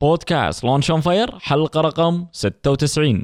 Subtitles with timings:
[0.00, 3.22] بودكاست Launch on Fire حلقة رقم 96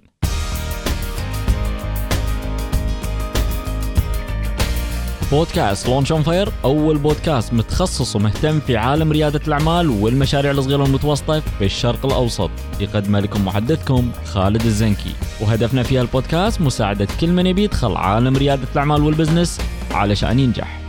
[5.32, 11.40] بودكاست Launch on Fire أول بودكاست متخصص ومهتم في عالم ريادة الأعمال والمشاريع الصغيرة والمتوسطة
[11.40, 12.50] في الشرق الأوسط.
[12.80, 15.14] يقدم لكم محدثكم خالد الزنكي.
[15.40, 19.60] وهدفنا في البودكاست مساعدة كل من يبي يدخل عالم ريادة الأعمال وال business
[19.90, 20.81] علشان ينجح.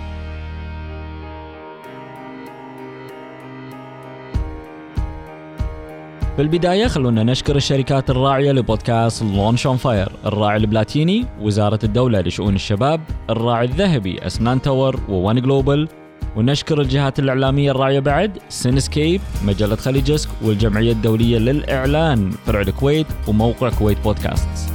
[6.36, 12.56] في البداية خلونا نشكر الشركات الراعية لبودكاست Launch on Fire الراعي البلاتيني وزارة الدولة لشؤون
[12.56, 15.88] الشباب الراعي الذهبي أسنان Tower One Global
[16.36, 23.98] ونشكر الجهات الإعلامية الراعية بعد Cinescape مجلة Khaleejesque والجمعية الدولية للإعلان فرع الكويت وموقع كويت
[24.04, 24.74] بودكاست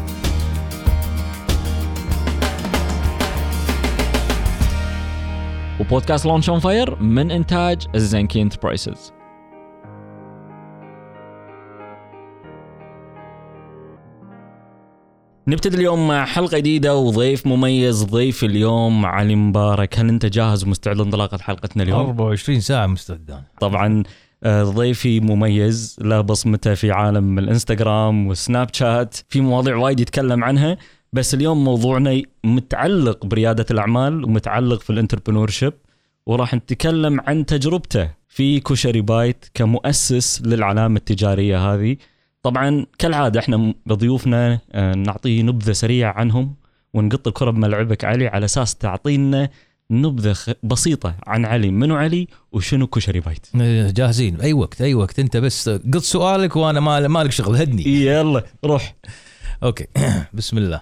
[5.81, 9.18] وبودكاست Launch on Fire من إنتاج الزنكي Enterprises
[15.49, 19.99] نبتدي اليوم مع حلقة جديدة وضيف مميز ضيف اليوم علي مبارك.
[19.99, 23.43] هل أنت جاهز ومستعد لانطلاقة حلقتنا اليوم؟ 24 ساعة مستعدان.
[23.61, 24.03] طبعا
[24.43, 29.17] آه، ضيفي مميز له بصمته في عالم الإنستغرام والسناب شات.
[29.29, 30.77] في مواضيع وايد يتكلم عنها
[31.13, 35.75] بس اليوم موضوعنا متعلق بريادة الأعمال ومتعلق في ال entrepreneurship
[36.27, 41.97] وراح نتكلم عن تجربته في كشري Bite كمؤسس للعلامة التجارية هذه.
[42.43, 46.55] طبعا كالعادة إحنا بضيوفنا آه، نعطيه نبذة سريعة عنهم
[46.95, 49.49] ونقط الكرة بملعبك علي على أساس تعطينا
[49.91, 51.71] نبذة بسيطة عن علي.
[51.71, 54.41] منو علي وشنو كشري Bite؟ إيه، جاهزين.
[54.41, 55.19] اي وقت أي وقت.
[55.19, 57.57] أنت بس قط سؤالك وأنا ما مالك شغل.
[57.57, 57.83] هدني.
[57.87, 58.95] يلا روح.
[59.63, 59.87] okay.
[60.33, 60.81] بسم الله.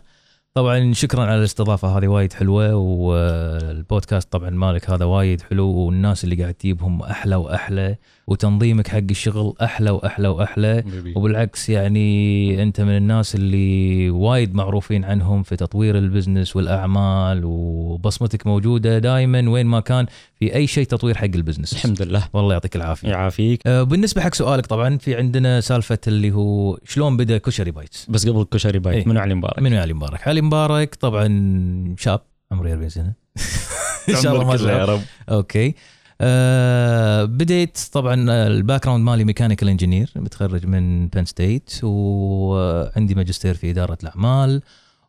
[0.55, 1.99] طبعا شكرا على الاستضافة.
[1.99, 7.97] هذه وايد حلوة والبودكاست طبعا مالك هذا وايد حلو والناس اللي قاعد تجيبهم أحلى وأحلى.
[8.27, 10.85] وتنظيمك حق الشغل أحلى وأحلى وأحلى.
[11.17, 18.47] وبالعكس يعني أنت من الناس اللي وايد معروفين عنهم في تطوير ال business والأعمال وبصمتك
[18.47, 20.07] موجودة دائما وين ما كان
[20.39, 21.73] في أي شيء تطوير حق ال business.
[21.73, 22.29] الحمد لله.
[22.33, 23.09] والله يعطيك العافية.
[23.09, 23.67] يعافيك.
[23.67, 28.29] آه بالنسبة حق سؤالك طبعا في عندنا سالفة اللي هو شلون بدأ كشري Bites؟ بس
[28.29, 29.09] قبل كشري Bite إيه.
[29.09, 32.21] منو علي مبارك؟ منو علي مبارك؟ علي مبارك طبعا شاب
[32.53, 33.13] عمري 40 سنه
[34.09, 35.01] إن شاء الله ما يا رب.
[35.29, 35.75] okay.
[36.21, 38.15] آه بديت طبعا
[38.47, 44.63] ال background مالي mechanical engineer متخرج من Penn State وعندي ماجستير في إدارة الأعمال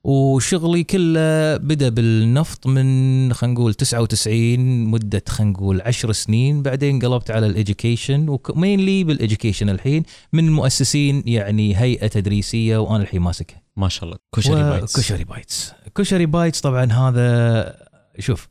[0.03, 6.61] وشغلي كله بدأ بالنفط من خلينا نقول 99 مدة خلينا نقول 10 سنين.
[6.63, 10.03] بعدين قلبت على ال education و mainly بال education الحين
[10.33, 14.17] من المؤسسين يعني هيئة تدريسية وأنا الحين ماسكها ما شاء الله.
[14.35, 15.73] كشري Bite كشري Bites.
[15.95, 17.75] كشري Bites طبعا هذا
[18.19, 18.47] شوف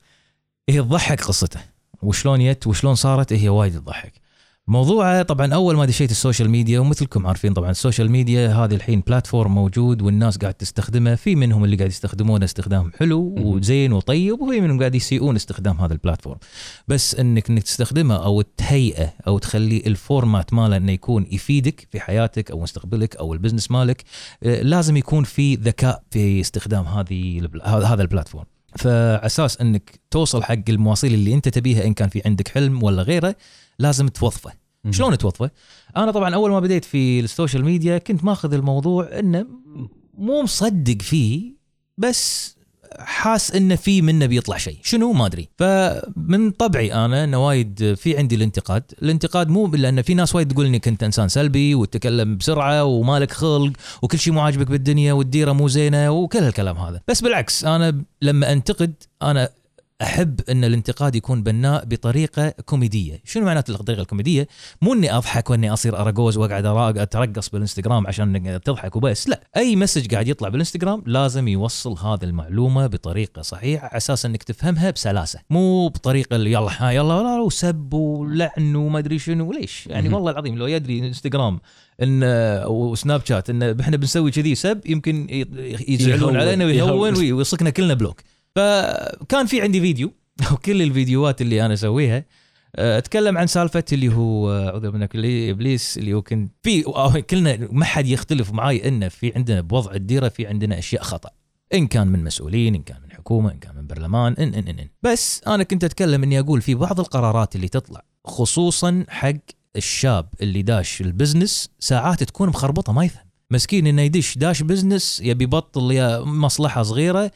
[0.68, 1.75] هي تضحك قصته.
[2.02, 4.26] وشلون يت وشلون صارت هي وايد تضحك.
[4.68, 8.74] موضوعه طبعا أول ما دشيت ال social media ومثلكم عارفين طبعا ال social media هذه
[8.74, 13.34] الحين platform موجود والناس قاعد تستخدمه في منهم اللي قاعد يستخدمونه استخدام حلو.
[13.38, 16.38] وزين وطيب وفي منهم قاعد يسيئون استخدام هذا ال platform.
[16.88, 22.00] بس إنك إنك تستخدمه أو تهيئه أو تخلي ال format ماله إنه يكون يفيدك في
[22.00, 24.04] حياتك أو مستقبلك أو ال business مالك
[24.42, 28.55] آه، لازم يكون في ذكاء في استخدام هذه هذا ال platform.
[28.78, 33.36] فاساس إنك توصل حق المواصيل اللي أنت تبيها إن كان في عندك حلم ولا غيره
[33.78, 34.52] لازم توظفه.
[34.90, 35.50] شلون توظفه
[35.96, 39.46] أنا طبعا أول ما بديت في ال social media كنت ماخذ الموضوع إنه
[40.18, 41.56] مو مصدق فيه
[41.98, 42.55] بس
[42.98, 44.78] حاس انه في منه بيطلع شيء.
[44.82, 45.48] شنو؟ ما أدري.
[45.58, 48.82] فمن طبعي أنا إنه وايد في عندي الانتقاد.
[49.02, 53.72] الانتقاد مو لأن في ناس وايد تقول إني كنت إنسان سلبي وتتكلم بسرعة ومالك خلق
[54.02, 57.00] وكل شيء مو عاجبك بالدنيا والديرة مو زينة وكل هالكلام هذا.
[57.08, 59.48] بس بالعكس أنا لما أنتقد أنا
[60.02, 64.48] أحب أن الانتقاد يكون بناء بطريقة كوميدية، شنو معناته الطريقة الكوميدية؟
[64.82, 70.12] مو إني أضحك وإني أصير اراجوز وأقعد أترقص بالإنستغرام عشان تضحك وبس، لا، أي message
[70.14, 75.88] قاعد يطلع بالإنستغرام لازم يوصل هذه المعلومة بطريقة صحيحة على أساس إنك تفهمها بسلاسة، مو
[75.88, 80.14] بطريقة اللي يلا ها يلا لا وسب ولعن وما أدري شنو ليش؟ يعني.
[80.14, 81.60] والله العظيم لو يدري إنستغرام
[82.02, 82.20] إن
[82.66, 85.26] وسناب شات إن إحنا بنسوي كذي سب يمكن
[85.88, 86.90] يزعلون علينا يهون.
[86.90, 88.20] ويهون ويصكنا كلنا block.
[88.56, 90.12] فكان في عندي فيديو
[90.52, 92.24] وكل الفيديوهات اللي أنا أسويها
[92.76, 96.86] آه، أتكلم عن سالفه اللي هو آه، اعوذ بالله من إبليس اللي هو كنت في
[96.86, 101.30] آه، كلنا ما حد يختلف معي انه في عندنا بوضع الديرة في عندنا أشياء خطأ
[101.74, 104.78] إن كان من مسؤولين إن كان من حكومة إن كان من برلمان إن إن إن,
[104.78, 104.88] إن.
[105.02, 109.32] بس أنا كنت أتكلم إني أقول في بعض القرارات اللي تطلع خصوصا حق
[109.76, 115.20] الشاب اللي داش ال business ساعات تكون مخربطة ما يفهم مسكين إنه يدش داش business
[115.24, 117.30] يبي يبطل يا مصلحة صغيرة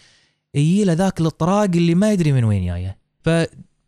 [0.54, 2.98] يجي له ذاك الاطراق اللي ما يدري من وين جاية.
[3.24, 3.30] ف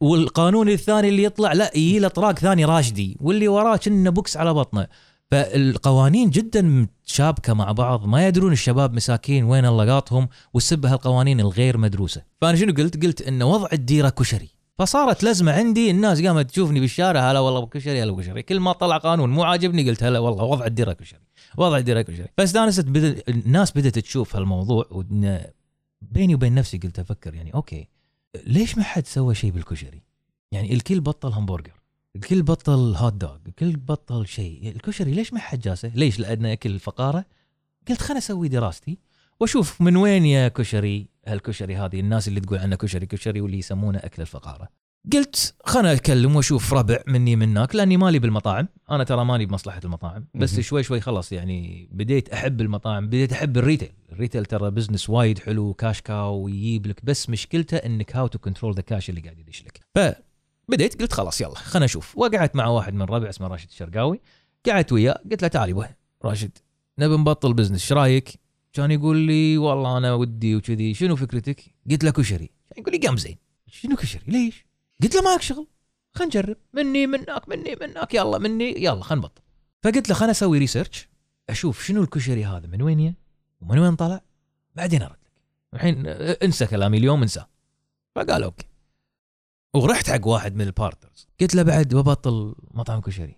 [0.00, 4.54] والقانون الثاني اللي يطلع لا يجي له طراق ثاني راشدي واللي وراه كأنه بوكس على
[4.54, 4.86] بطنه.
[5.30, 11.78] فالقوانين جدا متشابكه مع بعض ما يدرون الشباب مساكين وين الله قاطهم وسب هالقوانين الغير
[11.78, 12.22] مدروسة.
[12.40, 14.48] فأنا شنو قلت؟ قلت إن وضع الديرة كشري.
[14.78, 18.42] فصارت لزمة عندي الناس قامت تشوفني بالشارع هلا والله كشري هلا كشري.
[18.42, 21.20] كل ما طلع قانون مو عاجبني قلت هلا والله وضع الديرة كشري
[21.56, 22.26] وضع الديرة كشري.
[22.38, 22.86] فاستانست
[23.28, 24.86] الناس بدأت تشوف هالموضوع
[26.10, 27.88] بيني وبين نفسي قلت أفكر يعني okay
[28.46, 30.02] ليش ما حد سوى شيء بالكشري؟
[30.52, 31.82] يعني الكل بطل همبرجر
[32.16, 36.78] الكل بطل hot dog الكل بطل شيء الكشري ليش ما حد جاسه؟ ليش؟ لأن أكل
[36.78, 37.24] فقارة؟
[37.88, 38.98] قلت خلنا أسوي دراستي
[39.40, 43.98] وأشوف من وين يا كشري هالكشري هذه الناس اللي تقول عنه كشري كشري واللي يسمونه
[43.98, 44.68] أكل الفقارة.
[45.12, 48.68] قلت خلنا اتكلم وأشوف ربع مني منك لأني مالي بالمطاعم.
[48.90, 50.26] أنا ترى مالي بمصلحة المطاعم.
[50.34, 50.62] بس مهم.
[50.62, 53.92] شوي شوي خلاص يعني بديت أحب المطاعم بديت أحب ال retail.
[54.12, 58.38] ال retail ترى business وايد حلو cash cow ويجيب لك بس مشكلته إنك how to
[58.38, 59.80] control the cash اللي قاعد يدش لك.
[59.94, 62.18] فبديت قلت خلاص يلا خلنا نشوف.
[62.18, 64.20] وقعدت مع واحد من ربع اسمه راشد الشرقاوي.
[64.66, 65.88] قعدت وياه قلت له تعال يبا
[66.24, 66.58] راشد
[66.98, 68.40] نبي نبطل business إيش رأيك؟
[68.72, 71.60] كان يقول لي والله أنا ودي وكذي شنو فكرتك؟
[71.90, 72.50] قلت له كشري.
[72.78, 73.36] يقول لي قام زين.
[73.66, 74.66] شنو كشري؟ ليش؟
[75.02, 75.66] قلت له ماك شغل
[76.14, 76.56] خلينا نجرب.
[76.72, 79.42] مني منك مني منك يلا مني يلا خلينا نبطل.
[79.82, 81.08] فقلت له خلينا أسوي research
[81.50, 83.14] أشوف شنو الكشري هذا من وين يه
[83.60, 84.20] ومن وين طلع؟
[84.74, 85.32] بعدين أرد لك.
[85.74, 86.06] الحين
[86.42, 87.44] انسى كلامي اليوم انسى.
[88.16, 88.66] فقال okay.
[89.74, 93.36] ورحت حق واحد من ال partners قلت له بعد ببطل مطعم كشري.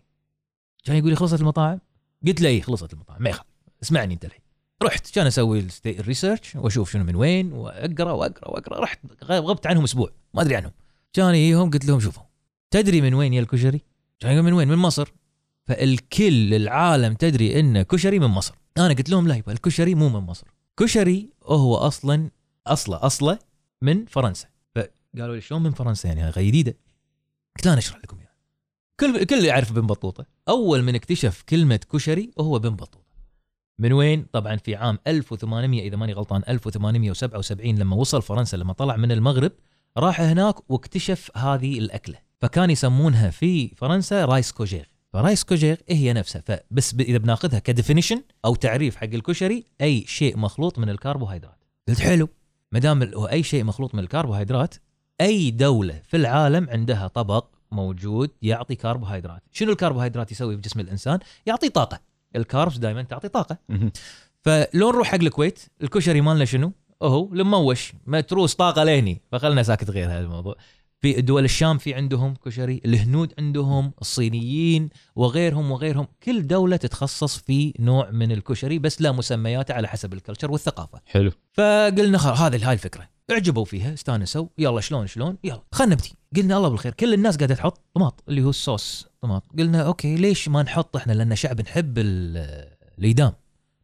[0.85, 1.81] كان يقول لي خلصت المطاعم؟
[2.27, 3.23] قلت له اي خلصت المطاعم.
[3.23, 3.49] ما يخالف.
[3.83, 4.41] اسمعني أنت الحين.
[4.83, 8.81] رحت كان أسوي ال research وأشوف شنو من وين وأقرأ وأقرأ وأقرأ.
[8.81, 10.11] رحت غبت عنهم أسبوع.
[10.35, 10.73] ما أدري عنهم.
[11.15, 12.23] كان يجيهم قلت لهم شوفوا
[12.71, 13.81] تدري من وين يا الكشري؟
[14.25, 15.13] يقول من وين؟ من مصر.
[15.65, 18.55] فالكل العالم تدري إن كشري من مصر.
[18.79, 20.47] أنا قلت لهم لا يبا الكشري مو من مصر.
[20.77, 22.31] كشري هو أصلا
[22.67, 23.39] أصله أصله
[23.83, 24.49] من فرنسا.
[24.75, 26.77] فقالوا لي شلون من فرنسا يعني؟ هاي جديدة.
[27.57, 28.35] قلت أنا أشرح لكم اياها
[29.01, 30.27] كل كل يعرف بن بطوطة.
[30.49, 33.15] أول من اكتشف كلمة كشري هو بن بطوطة.
[33.79, 38.97] من وين؟ طبعا في عام 1800 إذا ماني غلطان 1877 لما وصل فرنسا لما طلع
[38.97, 39.53] من المغرب
[39.99, 42.19] راح هناك واكتشف هذه الأكلة.
[42.41, 46.43] فكان يسمونها في فرنسا رايس كوجير فرايس كوجير هي نفسها.
[46.47, 51.65] فبس إذا بناخذها ك definition أو تعريف حق الكشري أي شيء مخلوط من الكربوهيدرات.
[51.89, 52.29] قلت حلو.
[52.73, 54.75] ما دام أي شيء مخلوط من الكربوهيدرات
[55.21, 59.43] أي دولة في العالم عندها طبق موجود يعطي كربوهيدرات.
[59.53, 62.01] شنو الكربوهيدرات يسوي في جسم الإنسان؟ يعطي طاقة.
[62.37, 63.59] ال carbs دائما تعطي طاقة.
[64.41, 66.73] فلو نروح حق الكويت الكشري مالنا شنو؟
[67.09, 69.23] هو المموش متروس طاقة لهني.
[69.33, 70.57] فخلنا ساكت غير هذا الموضوع.
[71.01, 76.07] في دول الشام في عندهم كشري الهنود عندهم الصينيين وغيرهم وغيرهم.
[76.23, 81.01] كل دولة تتخصص في نوع من الكشري بس لا مسمياته على حسب ال culture والثقافة.
[81.07, 81.31] حلو.
[81.53, 83.09] فقلنا خلاص هذه هاي الفكرة.
[83.31, 84.47] اعجبوا فيها استانسوا.
[84.59, 88.43] يلا شلون شلون؟ يلا خلنا نبدي قلنا الله بالخير كل الناس قاعدة تحط طماط اللي
[88.43, 89.43] هو الصوص طماط.
[89.59, 92.69] قلنا okay ليش ما نحط إحنا؟ لأن شعب نحب ال-
[92.99, 93.33] الايدام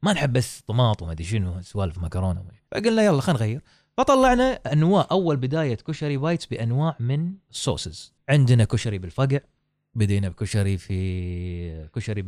[0.02, 3.60] ما نحب بس طماط وما أدري شنو سوالف مكرونة فقلنا يلا خلينا نغير.
[3.96, 9.38] فطلعنا أنواع أول بداية كشري bites بأنواع من ال sauces عندنا كشري بالفقع
[9.94, 12.22] بدينا بكشري في كشري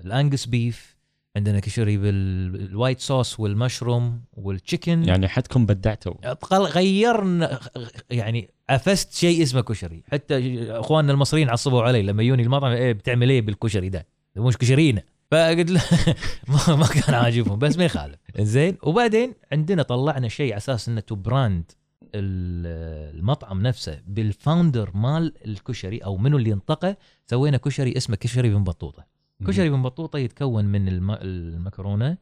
[0.00, 0.98] بال Angus beef
[1.36, 6.14] عندنا كشري بال white sauce وال mushroom وال chicken يعني حدكم بدعتوا.
[6.52, 7.60] غيرنا
[8.10, 10.02] يعني عفست شيء اسمه كشري.
[10.12, 15.02] حتى أخواننا المصريين عصبوا علي لما يوني المطعم إيه بتعمل إيه بالكشري ده؟ مش كشرينا.
[15.30, 15.82] فقلت له
[16.76, 18.18] ما, كان عاجبهم بس ما يخالف.
[18.38, 21.72] زين وبعدين عندنا طلعنا شيء على أساس إنه to brand
[22.14, 28.50] ال- المطعم نفسه بال founder مال الكشري أو منو اللي انطقه سوينا كشري اسمه كشري
[28.54, 29.06] بن بطوطة.
[29.46, 31.10] كشري بن بطوطة يتكون من الم...
[31.10, 32.16] المكرونة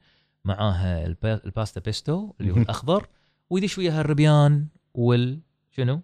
[0.44, 1.44] معاها البا...
[1.44, 2.56] ال pasta pesto اللي هو.
[2.56, 3.06] الأخضر
[3.50, 6.00] ويدش وياها الربيان وال شنو؟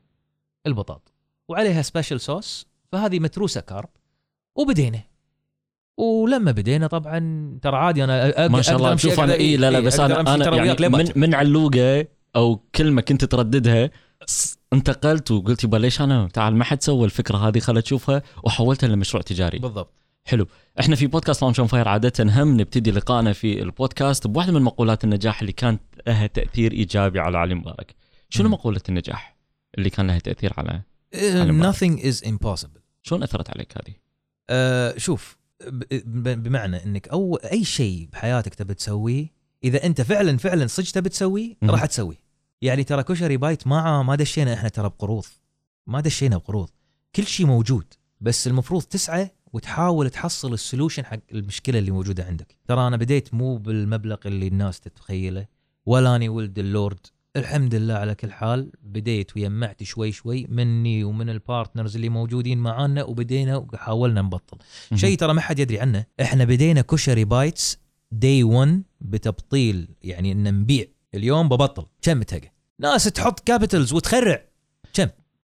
[0.66, 1.12] البطاط.
[1.48, 3.88] وعليها special sauce فهذه متروسة carb
[4.56, 5.00] وبدينا.
[5.96, 7.18] ولما بدينا طبعا
[7.62, 10.88] ترى عادي أنا ما شاء الله شوف أنا إي لا لا بس أنا أنا يعني
[10.88, 11.12] من.
[11.16, 12.06] من علوقة
[12.36, 13.90] أو كلمة كنت ترددها
[14.72, 19.22] انتقلت وقلت يبا ليش أنا تعال ما حد سوى الفكرة هذه خلت تشوفها وحولتها لمشروع
[19.22, 19.92] تجاري بالضبط
[20.24, 20.46] حلو
[20.80, 25.04] إحنا في بودكاست Launch on Fire عادة هم نبتدي لقائنا في البودكاست بواحدة من مقولات
[25.04, 27.94] النجاح اللي كانت لها تأثير إيجابي على علي مبارك
[28.28, 28.48] شنو.
[28.48, 29.36] مقولة النجاح
[29.78, 30.82] اللي كان لها تأثير على
[31.14, 31.74] Uh, مبارك.
[31.74, 33.94] nothing is impossible شلون أثرت عليك هذه
[34.50, 35.36] أه شوف
[36.06, 39.26] بمعنى إنك اول أي شيء بحياتك تبي تسويه
[39.64, 41.56] إذا أنت فعلا فعلا صدق تبي تسويه.
[41.62, 42.16] راح تسويه.
[42.62, 45.24] يعني ترى كشري بايت ما ما دشينا إحنا ترى بقروض.
[45.86, 46.68] ما دشينا بقروض.
[47.16, 47.84] كل شيء موجود
[48.20, 52.56] بس المفروض تسعى وتحاول تحصل ال solution حق المشكلة اللي موجودة عندك.
[52.68, 55.46] ترى أنا بديت مو بالمبلغ اللي الناس تتخيله
[55.86, 57.06] ولا أني ولد اللورد.
[57.36, 58.72] الحمد لله على كل حال.
[58.82, 64.58] بديت ويمعت شوي شوي مني ومن ال partners اللي موجودين معانا وبدينا وحاولنا نبطل.
[64.94, 67.78] شيء ترى ما حد يدري عنه إحنا بدينا كشري بايتس
[68.10, 70.86] day one بتبطيل يعني إن نبيع.
[71.14, 71.86] اليوم ببطل.
[72.02, 74.44] كم تلقى ناس تحط capitals وتخرع.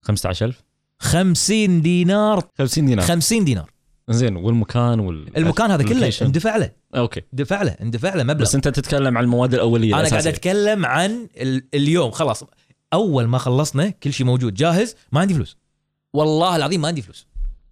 [0.01, 0.63] 15000
[0.99, 2.49] 50 دينار.
[2.57, 3.05] 50 دينار.
[3.05, 3.72] 50 دينار.
[4.09, 6.11] زين والمكان وال المكان هذا كله.
[6.21, 6.71] اندفع له.
[6.95, 7.21] أوكي.
[7.33, 8.41] اندفع له اندفع له مبلغ.
[8.41, 10.27] بس أنت تتكلم عن المواد الأولية أنا قاعد.
[10.27, 12.11] أتكلم عن ال- اليوم.
[12.11, 12.43] خلاص
[12.93, 15.57] أول ما خلصنا كل شيء موجود جاهز ما عندي فلوس.
[16.13, 17.27] والله العظيم ما عندي فلوس.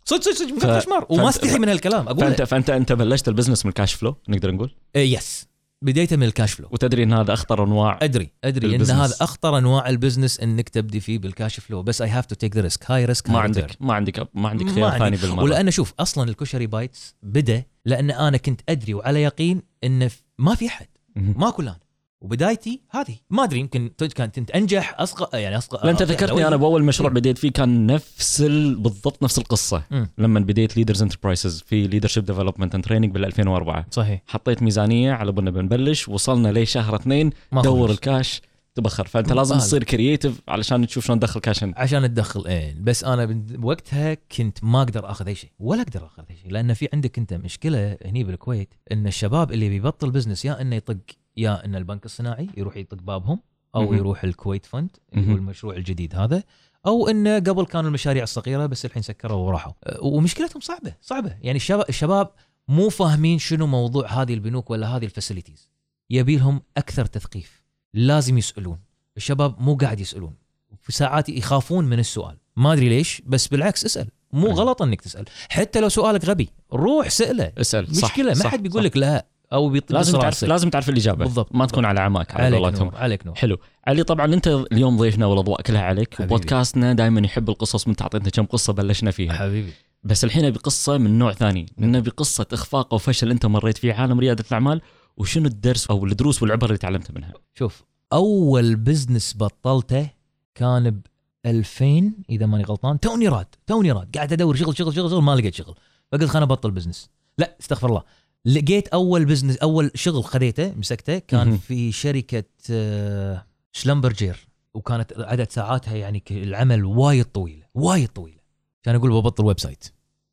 [0.06, 2.42] صدق صدق صدق ف- وما استحي من هالكلام أقول فانت.
[2.42, 5.48] فانت أنت بلشت البزنس من الكاش فلو نقدر نقول؟ إيه yes
[5.84, 8.82] بديته من ال cash flow وتدري إن هذا أخطر أنواع أدري أدري إن.
[8.82, 12.36] هذا أخطر أنواع ال business إنك تبدي فيه بال cash flow بس I have to
[12.36, 15.00] take the risk high risk ما عندك ما عندك ما عندك خيار.
[15.00, 15.44] ثاني بالمرة.
[15.44, 20.68] ولان شوف أصلا الكشري بايتس بدا لأن أنا كنت أدري وعلى يقين انه ما في
[20.68, 20.88] أحد.
[21.16, 21.76] ماكو لأن
[22.22, 26.56] وبدايتي هذه ما أدري يمكن كانت كنت أنجح أصغر يعني أصغر لا أنت ذكرتني أنا.
[26.56, 27.10] بأول مشروع.
[27.10, 28.76] بديت فيه كان نفس ال...
[28.76, 30.08] بالضبط نفس القصة مم.
[30.18, 35.32] لما بديت ليدرز انتربرايزز في leadership development and training بال 2004 صحيح حطيت ميزانية على
[35.32, 37.92] بنا بنبلش وصلنا لشهر اثنين دور خلص.
[37.98, 38.42] الكاش
[38.76, 39.58] تبخر فأنت لازم.
[39.58, 41.64] تصير creative علشان تشوف شلون تدخل كاش.
[41.64, 46.06] عشان تدخل إيه بس أنا بن- وقتها كنت ما أقدر أخذ أي شيء ولا أقدر
[46.06, 50.46] أخذ أي شيء لأن في عندك أنت مشكلة هني بالكويت إن الشباب اللي بيبطل business
[50.46, 50.98] يا إنه يطق
[51.38, 53.40] يا إن البنك الصناعي يروح يطق بابهم
[53.76, 53.94] أو.
[53.94, 55.36] يروح الكويت فند اللي هو.
[55.36, 56.44] المشروع الجديد هذا
[56.86, 59.74] أو انه قبل كانوا المشاريع الصغيره بس الحين سكروا وراحوا.
[59.84, 61.38] أه، ومشكلتهم صعبة صعبة.
[61.42, 62.32] يعني الشباب الشباب
[62.68, 65.70] مو فاهمين شنو موضوع هذه البنوك ولا هذه ال facilities.
[66.10, 67.64] يبي لهم أكثر تثقيف.
[67.94, 68.80] لازم يسألون.
[69.18, 70.34] الشباب مو قاعد يسألون.
[70.82, 72.38] في ساعات يخافون من السؤال.
[72.56, 74.08] ما أدري ليش بس بالعكس اسأل.
[74.34, 74.48] مو.
[74.48, 75.26] غلط إنك تسأل.
[75.50, 77.54] حتى لو سؤالك غبي روح سأله.
[77.58, 77.96] اسأل.
[77.96, 78.84] صح مشكلة ما صح، حد بيقول.
[78.84, 79.26] لك لا.
[79.54, 80.44] أو بيط- لازم تعرف.
[80.44, 81.26] لازم تعرف الإجابة.
[81.26, 81.56] بالضبط.
[81.56, 83.36] ما تكون على عماك على عليك نور عليك نور.
[83.36, 83.58] حلو.
[83.88, 86.14] علي طبعا أنت اليوم ضيفنا والأضواء كلها عليك.
[86.16, 86.34] حبيبي.
[86.34, 89.34] وبودكاستنا دائما يحب القصص من تعطينا كم قصة بلشنا فيها.
[89.34, 89.74] حبيبي.
[90.04, 91.66] بس الحين بقصه من نوع ثاني.
[91.80, 93.94] انه بقصه إخفاق أو فشل أنت مريت فيه.
[93.94, 94.82] عالم ريادة الأعمال.
[95.18, 100.10] وشنو الدرس أو الدروس والعبر اللي تعلمتها منها؟ شوف أول business بطلته
[100.56, 101.02] كان ب
[101.46, 103.00] 2000 إذا ماني غلطان.
[103.00, 104.16] توني راد توني راد.
[104.16, 105.76] قاعد أدور شغل شغل شغل شغل ما لقيت شغل.
[106.12, 107.10] فقلت خليني أبطل business.
[107.38, 108.04] لا استغفر الله.
[108.46, 111.58] لقيت أول business أول شغل خذيته مسكته كان.
[111.58, 118.42] في شركة آه، شلمبرجير وكانت عدد ساعاتها يعني العمل وايد طويله وايد طويله
[118.84, 119.86] كان أقول ببطل website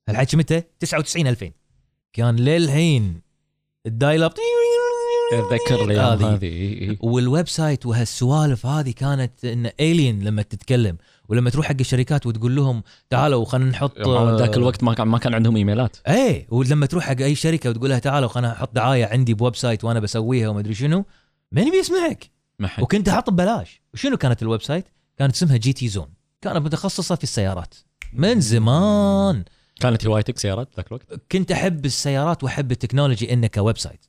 [0.09, 1.51] الحكي متى؟ 99 2000
[2.13, 3.21] كان للحين
[3.87, 4.33] ال dial-up
[5.33, 6.97] أتذكر الأيام هذه.
[7.01, 10.97] وال website وهالسوالف هذه كانت إن الين لما تتكلم.
[11.29, 13.99] ولما تروح حق الشركات وتقول لهم تعالوا خلينا نحط
[14.39, 15.97] ذاك الوقت ما كان ما كان عندهم إيميلات.
[16.09, 19.85] إيه ولما تروح حق أي شركة وتقول لها تعالوا خلينا أحط دعاية عندي ب website
[19.85, 21.05] وأنا بسويها وما أدري شنو
[21.53, 22.31] من بيسمعك.
[22.59, 22.83] ما حد.
[22.83, 23.83] وكنت أحط ببلاش.
[23.95, 24.85] وشنو كانت ال website؟
[25.19, 26.09] كانت اسمها جي تي زون.
[26.41, 27.75] كانت متخصصة في السيارات.
[28.13, 29.45] من زمان.
[29.81, 34.07] كانت هوايتك سيارات ذاك الوقت؟ كنت أحب السيارات وأحب ال technology انه ك website.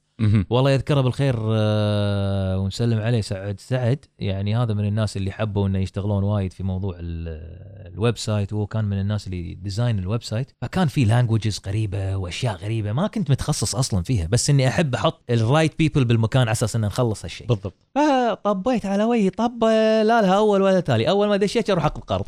[0.49, 3.59] والله يذكره بالخير آه، ونسلم عليه سعد.
[3.59, 8.53] سعد يعني هذا من الناس اللي حبوا إنه يشتغلون وايد في موضوع ال- ال website
[8.53, 13.07] وهو كان من الناس اللي design ال website فكان في languages غريبة وأشياء غريبة ما
[13.07, 14.27] كنت متخصص أصلا فيها.
[14.27, 17.47] بس إني أحب أحط ال right people بالمكان على أساس ان نخلص هالشيء.
[17.47, 17.73] بالضبط.
[17.95, 19.29] فطبيت على وجهي.
[19.29, 22.25] طب لا لها أول ولا تالي أول ما دشيت أروح اخذ قرض.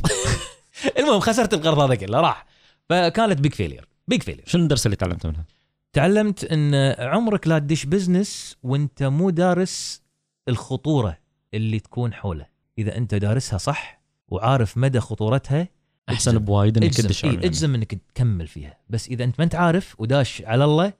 [0.99, 2.19] المهم خسرت القرض هذا كله.
[2.21, 2.45] راح.
[2.89, 5.45] فكانت big failure big failure شنو الدرس اللي تعلمته منها؟
[5.93, 10.01] تعلمت إن عمرك لا تدش business وإنت مو دارس
[10.49, 11.17] الخطورة
[11.53, 12.45] اللي تكون حوله.
[12.77, 15.67] إذا أنت دارسها صح وعارف مدى خطورتها
[16.09, 16.39] أحسن.
[16.39, 18.77] بوايد إنك تدش إيه إجزم إنك تكمل فيها.
[18.89, 20.93] بس إذا أنت ما أنت عارف وداش على الله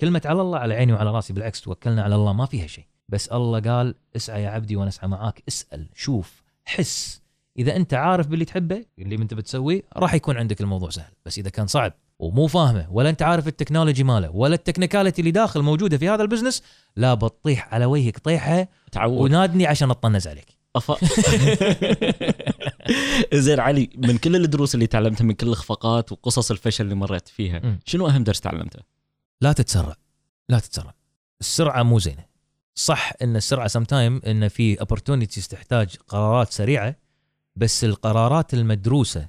[0.00, 2.84] كلمة على الله على عيني وعلى راسي بالعكس توكلنا على الله ما فيها شيء.
[3.08, 7.22] بس الله قال اسعى يا عبدي وأنا اسعى معاك اسأل شوف حس.
[7.58, 11.12] إذا أنت عارف باللي تحبه اللي أنت بتسويه راح يكون عندك الموضوع سهل.
[11.26, 15.20] بس إذا كان صعب ومو فاهمه ولا انت عارف ال technology ماله ولا ال technicality
[15.20, 16.62] اللي داخل موجوده في هذا ال business
[16.96, 19.20] لا بتطيح على وجهك طيحة تعود.
[19.20, 20.56] ونادني عشان اطنز عليك.
[20.76, 20.92] أف...
[23.34, 27.78] زين علي من كل الدروس اللي تعلمتها من كل الاخفاقات وقصص الفشل اللي مريت فيها.
[27.84, 28.80] شنو أهم درس تعلمته؟
[29.40, 29.96] لا تتسرع.
[30.48, 30.94] لا تتسرع.
[31.40, 32.24] السرعة مو زينة.
[32.74, 36.96] صح إن السرعة sometime إن في opportunities تحتاج قرارات سريعة
[37.56, 39.28] بس القرارات المدروسة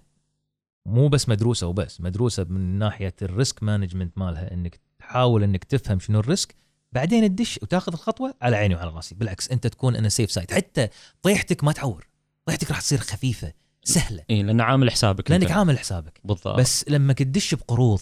[0.87, 5.99] مو بس مدروسة وبس مدروسة من ناحية ال risk management مالها إنك تحاول إنك تفهم
[5.99, 6.55] شنو ال risk
[6.91, 10.51] بعدين تدش وتاخذ الخطوة على عيني وعلى راسي بالعكس أنت تكون on the safe side
[10.51, 10.87] حتى
[11.21, 12.07] طيحتك ما تعور
[12.45, 13.53] طيحتك راح تصير خفيفة
[13.83, 14.23] سهلة.
[14.29, 15.51] اي لأن عامل حسابك لأنك.
[15.51, 16.21] عامل حسابك.
[16.23, 16.59] بالضبط.
[16.59, 18.01] بس لما تدش بقروض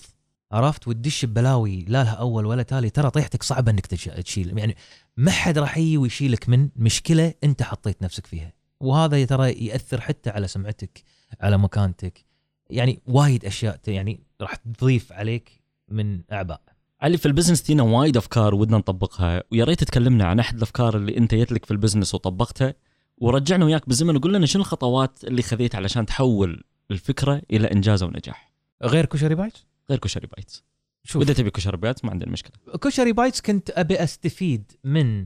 [0.51, 4.75] عرفت؟ وتدش ببلاوي لا لها أول ولا تالي ترى طيحتك صعبة إنك تش- تشيل يعني
[5.18, 8.54] ما حد راح يجي ويشيلك من مشكلة أنت حطيت نفسك فيها.
[8.80, 11.04] وهذا ترى يأثر حتى على سمعتك
[11.42, 12.25] على مكانتك
[12.69, 16.62] يعني وايد أشياء يعني راح تضيف عليك من أعباء.
[17.01, 19.43] علي في ال business تينا وايد أفكار ودنا نطبقها.
[19.51, 22.74] ويا ريت تكلمنا عن أحد الأفكار اللي أنت جت لك في ال business وطبقتها.
[23.17, 28.53] ورجعنا وياك بالزمن وقول لنا شنو الخطوات اللي خذيت علشان تحول الفكرة إلى إنجاز ونجاح
[28.84, 30.63] غير كشري Bites؟ غير كشري Bites.
[31.03, 31.22] شوف.
[31.22, 32.77] اذا تبي كشري Bites ما عندنا مشكلة.
[32.77, 35.25] كشري Bites كنت أبي أستفيد من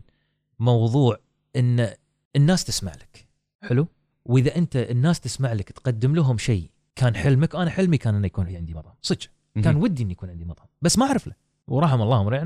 [0.59, 1.17] موضوع
[1.55, 1.93] إن
[2.35, 3.27] الناس تسمع لك.
[3.61, 3.87] حلو؟
[4.25, 8.55] وإذا أنت الناس تسمع لك تقدم لهم شيء كان حلمك أنا حلمي كان إنه يكون
[8.55, 8.93] عندي مطعم.
[9.01, 9.27] صدق.
[9.63, 9.75] كان.
[9.75, 10.67] ودي إني يكون عندي مطعم.
[10.81, 11.33] بس ما أعرف له.
[11.67, 12.45] ورحم الله امرئ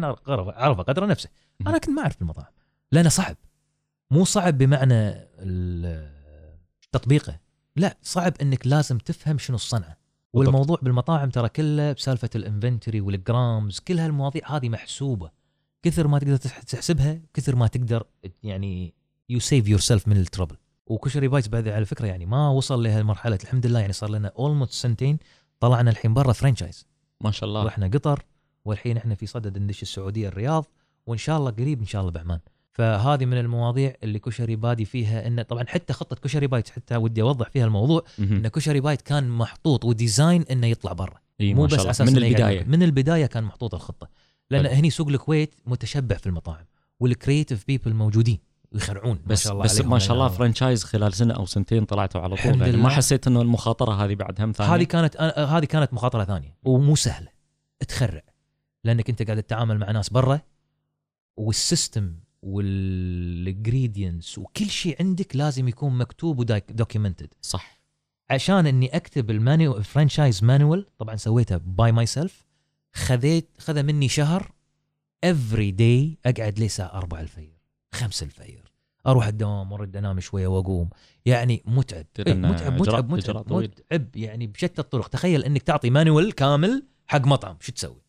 [0.56, 1.30] عرف قدر نفسه.
[1.62, 1.78] أنا.
[1.78, 2.52] كنت ما أعرف المطاعم
[2.92, 3.36] لأنه صعب.
[4.12, 5.12] مو صعب بمعنى
[6.92, 7.40] تطبيقه.
[7.76, 9.98] لا صعب إنك لازم تفهم شنو الصنعة.
[10.34, 15.32] والموضوع بالمطاعم ترى كله بسالفة ال inventory وال grams كل هالمواضيع هذه محسوبة.
[15.84, 18.04] كثر ما تقدر تح- تحسبها كثر ما تقدر
[18.44, 18.94] يعني
[19.30, 23.40] you save yourself من ال trouble وكشري Bites بعد على فكرة يعني ما وصل لهالمرحلة.
[23.44, 25.18] الحمد لله يعني صار لنا almost سنتين
[25.60, 26.88] طلعنا الحين برا franchise
[27.22, 27.64] ما شاء الله.
[27.64, 28.26] رحنا قطر
[28.66, 30.66] والحين إحنا في صدد ندش السعودية الرياض
[31.06, 32.40] وإن شاء الله قريب إن شاء الله بعمان.
[32.72, 37.22] فهذه من المواضيع اللي كشري بادي فيها إنه طبعا حتى خطة كشري Bites حتى ودي
[37.22, 38.04] أوضح فيها الموضوع.
[38.20, 41.20] إن كشري Bites كان محطوط و design إنه يطلع برا.
[41.42, 41.74] إي مو بس.
[41.74, 42.64] أساس من البداية.
[42.64, 44.10] من البداية كان محطوط الخطة.
[44.50, 44.66] لأن.
[44.66, 46.66] هني سوق الكويت متشبع في المطاعم
[47.00, 48.40] وال creative people موجودين.
[48.74, 50.38] ويخرعون ما بس شاء الله بس ما شاء الله يعني.
[50.38, 52.62] franchise خلال سنة أو سنتين طلعتوا على طول.
[52.62, 52.90] يعني ما.
[52.90, 57.28] حسيت إنه المخاطرة هذه بعد هم ثاني هذه كانت هذه كانت مخاطرة ثانية ومو سهلة.
[57.88, 58.22] تخرع.
[58.84, 60.42] لأنك أنت قاعد تتعامل مع ناس برا
[61.38, 67.84] وال system وال ingredients وكل شيء عندك لازم يكون مكتوب و documented صح.
[68.30, 72.46] عشان إني أكتب ال menu franchise manual طبعا سويته by myself
[72.94, 74.52] خذيت خذ مني شهر
[75.24, 77.54] every day أقعد لي الساعة 4 الفجر
[77.94, 78.63] 5 الفجر.
[79.08, 80.90] أروح الدوام وارد أنام شوية وأقوم
[81.26, 83.54] يعني متعب إيه متعب متعب متعب.
[83.54, 88.02] متعب يعني بشتى الطرق تخيل إنك تعطي manual كامل حق مطعم شو تسوي؟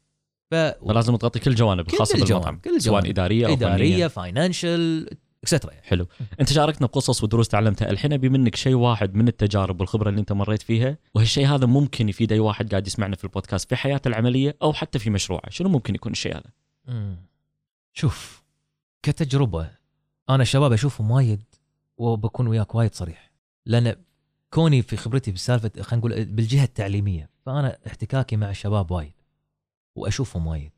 [0.50, 3.06] ف فلازم تغطي كل الجوانب كل الخاصه الجوانب، بالمطعم كل سواء الجوانب.
[3.06, 5.10] إدارية أو إدارية financial
[5.43, 5.86] etcetera يعني.
[5.86, 6.06] حلو
[6.40, 10.32] أنت شاركتنا بقصص ودروس تعلمتها الحين أبي منك شيء واحد من التجارب والخبرة اللي أنت
[10.32, 14.56] مريت فيها وهالشيء هذا ممكن يفيد أي واحد قاعد يسمعنا في البودكاست في حياته العملية
[14.62, 16.50] أو حتى في مشروعه شنو ممكن يكون الشيء هذا
[16.86, 17.16] مم.
[17.92, 18.42] شوف
[19.02, 19.71] كتجربة
[20.30, 21.43] أنا الشباب اشوفهم وايد
[21.97, 23.30] وبكون وياك وايد صريح.
[23.67, 23.97] لأن
[24.50, 29.13] كوني في خبرتي بالسالفه خلينا نقول بالجهة التعليمية فأنا احتكاكي مع الشباب وايد
[29.95, 30.73] وأشوفهم وايد.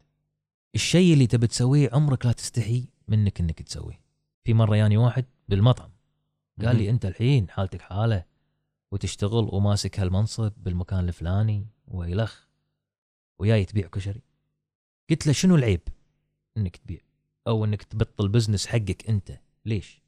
[0.75, 4.01] الشيء اللي تبي تسويه عمرك لا تستحي منك إنك تسويه.
[4.45, 5.91] في مرة ياني واحد بالمطعم
[6.65, 8.25] قال لي أنت الحين حالتك حالة
[8.93, 12.47] وتشتغل وماسك هالمنصب بالمكان الفلاني ويلخ
[13.39, 14.23] وياي تبيع كشري.
[15.11, 15.89] قلت له شنو العيب
[16.57, 17.06] إنك تبيع؟
[17.47, 19.41] أو إنك تبطل بزنس حقك أنت.
[19.67, 20.03] ليش؟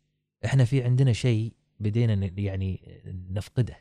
[0.44, 3.77] إحنا في عندنا شيء بدينا يعني نفقده.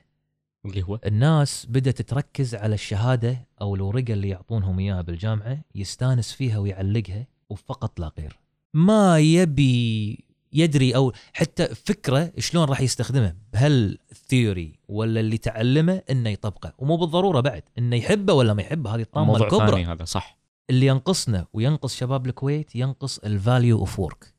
[0.65, 6.58] اللي هو؟ الناس بدأت تركز على الشهادة أو الورقة اللي يعطونهم إياها بالجامعة يستانس فيها
[6.58, 8.39] ويعلقها وفقط لا غير.
[8.74, 13.97] ما يبي يدري أو حتى فكرة شلون راح يستخدمه بهال
[14.28, 16.74] theory ولا اللي تعلمه إنه يطبقه.
[16.78, 19.86] ومو بالضرورة بعد إنه يحبه ولا ما يحبه هذه الطامة الكبرى.
[19.86, 20.37] هذا صح.
[20.69, 24.34] اللي ينقصنا وينقص شباب الكويت ينقص ال value of work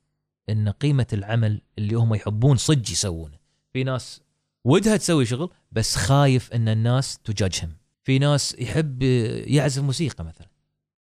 [0.51, 3.39] إن قيمة العمل اللي هم يحبون صدق يسوونه.
[3.73, 4.21] في ناس
[4.65, 10.49] ودها تسوي شغل بس خايف إن الناس تجاجهم في ناس يحب يعزف موسيقى مثلا.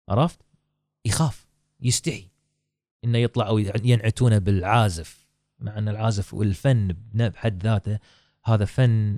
[0.10, 0.40] عرفت؟
[1.06, 1.48] يخاف
[1.82, 2.28] يستحي
[3.04, 5.28] إنه يطلع أو ينعتونه بالعازف
[5.60, 8.00] مع إن العازف والفن بحد ذاته
[8.46, 9.18] هذا فن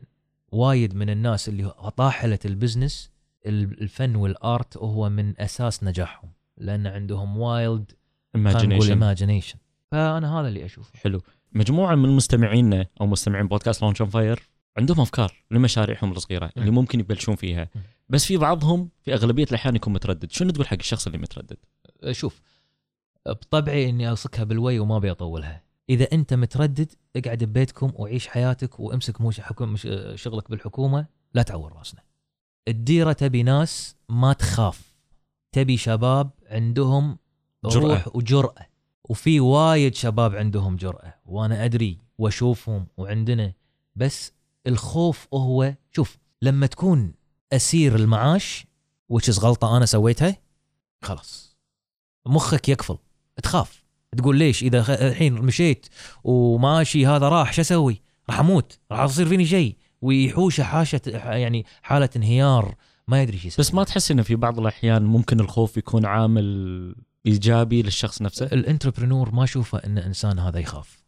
[0.52, 3.11] وايد من الناس اللي طاحله ال business
[3.46, 7.92] الفن وال art هو من أساس نجاحهم لأن عندهم wild
[8.36, 9.58] imagination
[9.92, 10.92] فأنا هذا اللي أشوفه.
[11.00, 11.22] حلو.
[11.54, 17.36] مجموعة من مستمعينا أو مستمعين بودكاست لونش فاير عندهم أفكار لمشاريعهم الصغيرة اللي ممكن يبلشون
[17.36, 17.70] فيها.
[17.76, 17.80] م.
[18.10, 20.32] بس في بعضهم في أغلبية الأحيان يكون متردد.
[20.32, 21.58] شنو تقول حق الشخص اللي متردد؟
[22.12, 22.42] شوف
[23.26, 25.64] بطبعي إني اصكها بالوي وما أبي أطولها.
[25.90, 31.74] إذا أنت متردد اقعد ببيتكم وعيش حياتك وامسك مش حكم مش شغلك بالحكومة لا تعور
[31.74, 32.02] رأسنا.
[32.68, 34.94] الديرة تبي ناس ما تخاف.
[35.52, 37.18] تبي شباب عندهم
[37.66, 37.82] جرأة.
[37.84, 38.68] روح وجرأة.
[39.10, 41.14] وفي وايد شباب عندهم جرأة.
[41.26, 43.54] وأنا أدري وأشوفهم وعندنا.
[43.96, 44.32] بس
[44.68, 47.14] الخوف هو شوف لما تكون
[47.54, 48.66] أسير المعاش
[49.10, 50.38] وتش غلطة أنا سويتها
[51.02, 51.58] خلاص.
[52.26, 52.98] مخك يقفل
[53.44, 53.84] تخاف.
[54.18, 55.86] تقول ليش؟ إذا خ- الحين مشيت
[56.24, 58.80] وماشي هذا راح شو أسوي؟ راح أموت.
[58.92, 59.78] راح يصير فيني شيء.
[60.02, 62.76] ويحوشه حاشة يعني حالة انهيار
[63.08, 63.64] ما يدري إيش يسوي.
[63.64, 68.53] بس ما تحس إنه في بعض الأحيان ممكن الخوف يكون عامل إيجابي للشخص نفسه؟ ال
[68.53, 71.02] entrepreneur ما أشوفه إن إنسان هذا يخاف.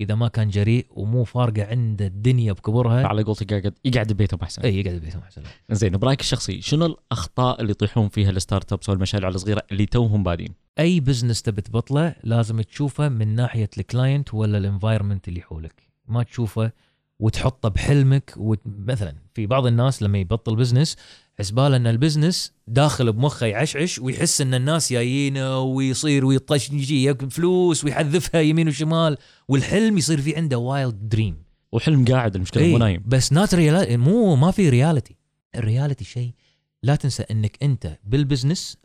[0.00, 4.62] إذا ما كان جريء ومو فارقة عنده الدنيا بكبرها على قولتك يقعد يقعد ببيته احسن
[4.62, 9.28] إي يقعد ببيته احسن زين برايك الشخصي شنو الأخطاء اللي يطيحون فيها ال startups والمشاريع
[9.28, 14.58] الصغيرة اللي توهم بادين؟ أي business تبي تبطله لازم تشوفه من ناحية ال client ولا
[14.58, 15.88] ال environment اللي حولك.
[16.08, 16.72] ما تشوفه
[17.20, 18.60] وتحطه بحلمك وت...
[18.66, 20.96] مثلا في بعض الناس لما يبطل business
[21.38, 27.84] حسباله إن ال business داخل بمخه يعشعش ويحس إن الناس جايينه ويصير ويطش يجي فلوس
[27.84, 29.16] ويحذفها يمين وشمال
[29.48, 33.02] والحلم يصير في عنده wild dream وحلم قاعد المشكلة مو نايم.
[33.06, 35.16] بس not مو ما في reality
[35.54, 36.34] ال reality شيء
[36.82, 38.76] لا تنسى إنك أنت بال business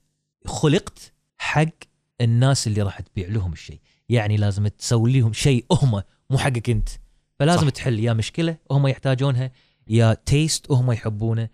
[0.45, 1.65] خلقت حق
[2.21, 3.79] الناس اللي راح تبيع لهم الشيء.
[4.09, 6.89] يعني لازم تسوي لهم شيء هم مو حقك أنت.
[7.39, 7.69] فلازم صح.
[7.69, 9.51] تحل يا مشكلة هم يحتاجونها
[9.87, 11.49] يا taste وهم يحبونه.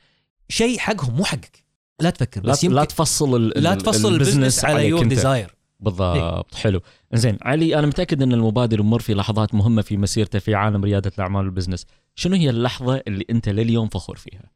[0.49, 1.65] شيء حقهم مو حقك.
[2.01, 5.55] لا تفكر بس لا, يمكن لا تفصل ال لا تفصل ال business على your desire
[5.79, 6.55] بالضبط.
[6.55, 6.81] حلو.
[7.13, 11.11] زين علي أنا متأكد إن المبادر يمر في لحظات مهمة في مسيرته في عالم ريادة
[11.15, 11.85] الأعمال وال business.
[12.15, 14.51] شنو هي اللحظة اللي أنت لليوم فخور فيها؟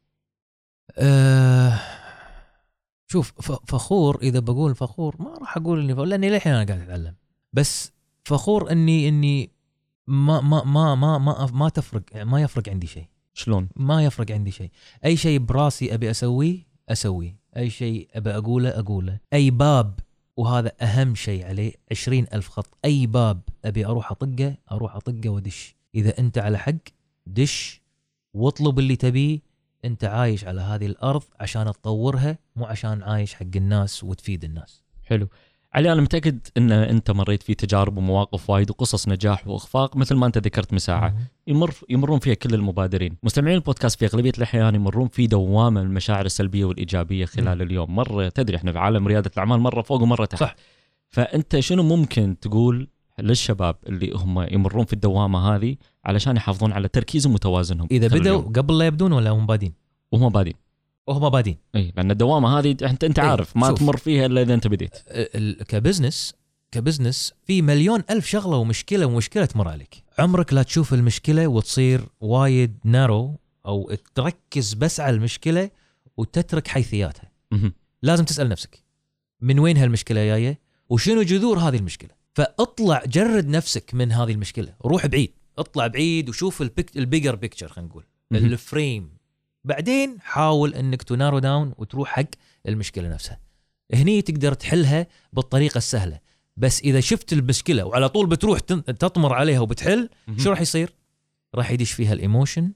[0.98, 1.80] أه
[3.08, 3.32] شوف
[3.66, 7.14] فخور إذا بقول فخور ما راح أقول إني فخور لأني للحين أنا قاعد أتعلم.
[7.52, 7.92] بس
[8.24, 9.50] فخور اني إني
[10.06, 13.06] ما ما ما ما ما, ما تفرق ما يفرق عندي شيء.
[13.34, 14.70] شلون؟ ما يفرق عندي شيء.
[15.04, 17.36] أي شيء براسي أبي أسويه أسويه.
[17.56, 19.18] أي شيء أبي أقوله أقوله.
[19.32, 20.00] أي باب
[20.36, 22.78] وهذا أهم شيء عليه عشرين ألف خط.
[22.84, 25.76] أي باب أبي أروح أطقه أروح أطقه وأدش.
[25.94, 26.72] إذا أنت على حق
[27.26, 27.82] دش
[28.34, 29.40] واطلب اللي تبيه.
[29.84, 34.82] أنت عايش على هذه الأرض عشان تطورها مو عشان عايش حق الناس وتفيد الناس.
[35.02, 35.28] حلو.
[35.76, 40.26] علي أنا متأكد إن أنت مريت في تجارب ومواقف وايد وقصص نجاح وإخفاق مثل ما
[40.26, 41.14] أنت ذكرت مساعة.
[41.46, 43.16] يمر يمرون فيها كل المبادرين.
[43.22, 47.94] مستمعين البودكاست في أغلبية الأحيان يمرون في دوامة المشاعر السلبية والإيجابية خلال اليوم.
[47.94, 50.40] مرة تدري إحنا في عالم ريادة الأعمال مرة فوق ومرة تحت.
[50.40, 50.56] صح.
[51.08, 57.34] فأنت شنو ممكن تقول للشباب اللي هم يمرون في الدوامة هذه علشان يحافظون على تركيزهم
[57.34, 59.72] وتوازنهم؟ إذا بدأوا قبل لا يبدون ولا هم بادين؟
[60.12, 60.54] وهم بادين.
[61.06, 61.56] وهم بادين.
[61.76, 63.78] إي لأن الدوامة هذه انت أنت عارف ما شوف.
[63.78, 64.94] تمر فيها إلا إذا أنت بديت.
[65.68, 66.34] ك business
[66.72, 72.08] ك business في مليون ألف شغلة ومشكلة ومشكلة تمر عليك عمرك لا تشوف المشكلة وتصير
[72.20, 75.70] وايد narrow أو تركز بس على المشكلة
[76.16, 77.30] وتترك حيثياتها.
[78.02, 78.82] لازم تسأل نفسك
[79.40, 85.06] من وين هالمشكلة جاية؟ وشنو جذور هذه المشكلة؟ فاطلع جرد نفسك من هذه المشكلة روح
[85.06, 85.32] بعيد.
[85.58, 86.62] اطلع بعيد وشوف
[86.96, 88.04] ال bigger picture خلينا نقول.
[88.32, 89.15] ال frame
[89.66, 92.24] بعدين حاول إنك ت narrow down وتروح حق
[92.68, 93.40] المشكلة نفسها.
[93.94, 96.20] هني تقدر تحلها بالطريقة السهلة.
[96.56, 100.92] بس إذا شفت المشكلة وعلى طول بتروح تطمر عليها وبتحل شو راح يصير؟
[101.54, 102.72] راح يدش فيها ال emotion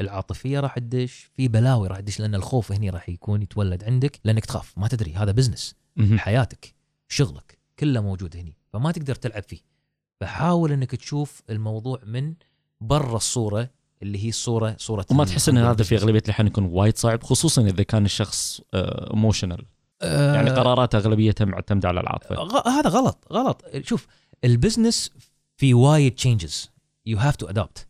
[0.00, 4.44] العاطفية راح تدش في بلاوي راح تدش لأن الخوف هني راح يكون يتولد عندك لأنك
[4.44, 4.78] تخاف.
[4.78, 5.74] ما تدري هذا business
[6.16, 6.74] حياتك
[7.08, 9.60] شغلك كله موجود هني فما تقدر تلعب فيه.
[10.20, 12.34] فحاول إنك تشوف الموضوع من
[12.80, 13.70] برا الصورة
[14.02, 17.62] اللي هي الصورة صورة وما تحس إن هذا في أغلبية الأحيان يكون وايد صعب خصوصا
[17.62, 19.64] إذا كان الشخص emotional
[20.02, 22.34] أه يعني قراراته اغلبيتها معتمده على العاطفة.
[22.34, 22.68] غ...
[22.68, 23.64] هذا غلط غلط.
[23.82, 24.06] شوف
[24.44, 25.10] ال business
[25.56, 26.70] في وايد changes
[27.06, 27.86] you have to adapt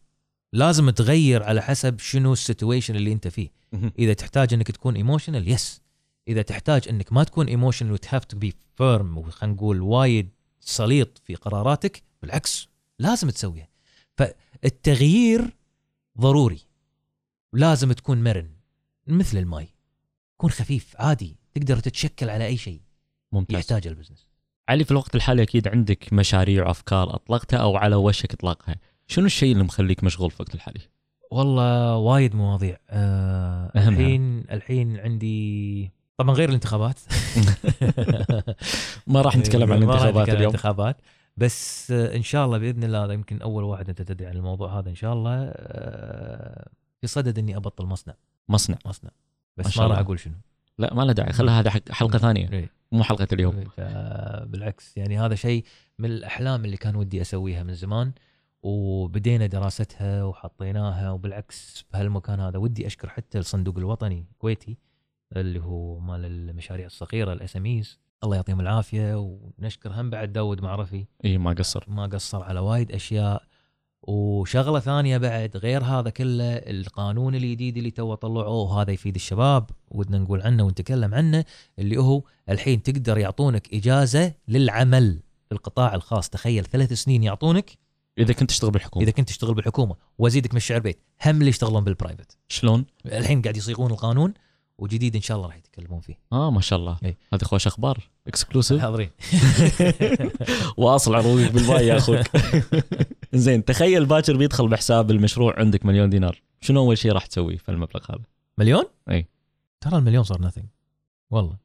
[0.52, 3.50] لازم تغير على حسب شنو ال situation اللي أنت فيه.
[3.98, 5.80] إذا تحتاج إنك تكون emotional yes
[6.28, 11.18] إذا تحتاج إنك ما تكون emotional وت have to be firm وخلينا نقول وايد سليط
[11.24, 12.02] في قراراتك.
[12.22, 13.68] بالعكس لازم تسويها.
[14.16, 15.56] فالتغيير
[16.20, 16.60] ضروري.
[17.52, 18.50] لازم تكون مرن
[19.06, 19.68] مثل الماي.
[20.36, 22.80] كون خفيف عادي تقدر تتشكل على أي شيء.
[23.32, 23.58] ممتاز.
[23.58, 24.26] يحتاج ال business.
[24.68, 29.52] علي في الوقت الحالي أكيد عندك مشاريع وافكار أطلقتها أو على وشك اطلاقها شنو الشيء
[29.52, 30.80] اللي مخليك مشغول في الوقت الحالي؟
[31.30, 32.76] والله وايد مواضيع.
[32.90, 37.00] أه الحين الحين عندي طبعا غير الانتخابات.
[39.06, 40.40] ما راح نتكلم عن الانتخابات اليوم.
[40.40, 40.96] الانتخابات.
[41.36, 44.90] بس إن شاء الله بإذن الله هذا يمكن أول واحد أنت تدري عن الموضوع هذا
[44.90, 46.68] إن شاء الله آه،
[47.00, 48.14] في صدد إني أبطل مصنع.
[48.48, 48.78] مصنع.
[48.86, 49.10] مصنع.
[49.56, 50.34] بس ما راح أقول شنو.
[50.78, 51.32] لا ما له داعي.
[51.32, 52.52] خلها هذه حلقة ثانية.
[52.52, 52.70] إيه.
[52.92, 53.64] مو حلقة اليوم.
[53.78, 55.64] إيه، بالعكس يعني هذا شيء
[55.98, 58.12] من الأحلام اللي كان ودي أسويها من زمان
[58.62, 64.78] وبدينا دراستها وحطيناها وبالعكس بهالمكان هذا ودي أشكر حتى الصندوق الوطني الكويتي
[65.36, 67.56] اللي هو مال المشاريع الصغيرة الاس
[68.24, 71.84] الله يعطيهم العافية ونشكر هم بعد داود معرفي اي ما قصر.
[71.88, 73.42] ما قصر على وايد أشياء.
[74.02, 80.18] وشغلة ثانية بعد غير هذا كله القانون الجديد اللي تو طلعوه وهذا يفيد الشباب ودنا
[80.18, 81.44] نقول عنه ونتكلم عنه
[81.78, 86.28] اللي هو الحين تقدر يعطونك إجازة للعمل في القطاع الخاص.
[86.28, 87.78] تخيل ثلاث سنين يعطونك
[88.18, 89.02] إذا كنت تشتغل بالحكومة.
[89.04, 89.96] إذا كنت تشتغل بالحكومة.
[90.18, 90.98] وازيدك من الشعر بيت.
[91.26, 94.34] هم اللي يشتغلون بال private شلون؟ الحين قاعد يصيغون القانون.
[94.78, 96.18] وجديد إن شاء الله راح يتكلمون فيه.
[96.32, 96.98] آه ما شاء الله.
[97.04, 97.16] إي.
[97.34, 98.08] هذه خوش أخبار.
[98.26, 99.10] exclusive حاضرين.
[100.76, 102.26] واصل عروقك بالماء يا أخوك.
[103.34, 106.42] زين تخيل باكر بيدخل بحساب المشروع عندك مليون دينار.
[106.60, 108.24] شنو أول شيء راح تسويه في المبلغ هذا؟
[108.58, 109.26] مليون؟ إي.
[109.80, 110.66] ترى المليون صار nothing.
[111.30, 111.56] والله.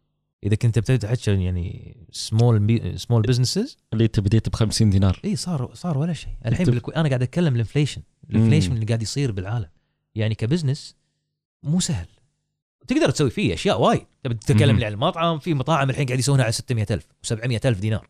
[0.43, 5.19] إذا كنت تحكي يعني small small businesses اللي أنت بديت ب 50 دينار.
[5.25, 6.33] إي صار صار ولا شيء.
[6.45, 6.91] الحين بالكو...
[6.91, 9.69] أنا قاعد أتكلم ال inflation ال inflation اللي قاعد يصير بالعالم.
[10.15, 10.95] يعني ك business
[11.63, 12.07] مو سهل.
[12.87, 14.05] تقدر تسوي فيه أشياء وايد.
[14.23, 14.77] تبي تتكلم.
[14.77, 18.09] لي عن المطعم في مطاعم الحين قاعد يسوونها على 600000 و700000 دينار.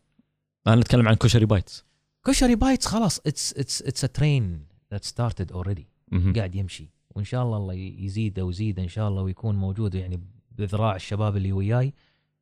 [0.66, 1.84] أنا نتكلم عن كشري Bites.
[2.26, 5.88] كشري Bites خلاص it's it's it's a train that started already.
[6.36, 6.90] قاعد يمشي.
[7.10, 10.20] وإن شاء الله الله يزيده ويزيده إن شاء الله ويكون موجود يعني
[10.52, 11.94] بذراع الشباب اللي وياي.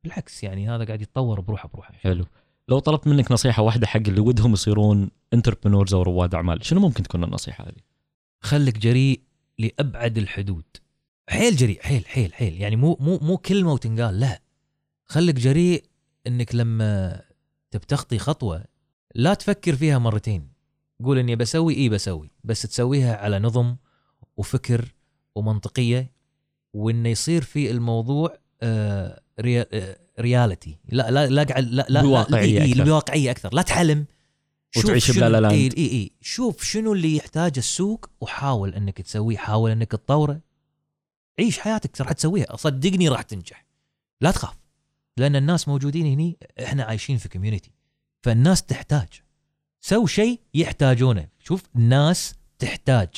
[0.03, 1.93] بالعكس يعني هذا قاعد يتطور بروحه بروحه.
[1.93, 2.25] حلو.
[2.69, 7.03] لو طلبت منك نصيحة واحدة حق اللي ودهم يصيرون entrepreneurs أو رواد أعمال شنو ممكن
[7.03, 7.81] تكون النصيحة هذه؟
[8.41, 9.21] خليك جريء
[9.59, 10.63] لأبعد الحدود.
[11.29, 12.61] حيل جريء حيل حيل حيل.
[12.61, 14.41] يعني مو مو مو كلمه وتنقال لا.
[15.05, 15.83] خليك جريء
[16.27, 17.21] إنك لما
[17.71, 18.63] تبتخطي خطوة
[19.15, 20.49] لا تفكر فيها مرتين.
[21.03, 22.31] قول إني بسوي إي بسوي.
[22.43, 23.75] بس تسويها على نظم
[24.37, 24.95] وفكر
[25.35, 26.11] ومنطقية
[26.73, 32.59] وانه يصير في الموضوع آه rea آه reality لا لا لا قاعد لا لا بواقعية
[32.59, 32.83] لا إي إي أكثر.
[32.83, 33.53] بواقعية أكثر.
[33.53, 34.05] لا تحلم.
[34.77, 35.51] وتعيش بلا لا.
[35.51, 36.11] إي إي إي.
[36.21, 40.41] شوف شنو اللي يحتاجه السوق وحاول إنك تسويه حاول إنك تطوره.
[41.39, 42.55] عيش حياتك راح تسويها.
[42.55, 43.65] صدقني راح تنجح.
[44.21, 44.57] لا تخاف.
[45.17, 47.71] لأن الناس موجودين هني إحنا عايشين في community
[48.23, 49.07] فالناس تحتاج.
[49.81, 51.27] سو شيء يحتاجونه.
[51.39, 53.09] شوف الناس تحتاج.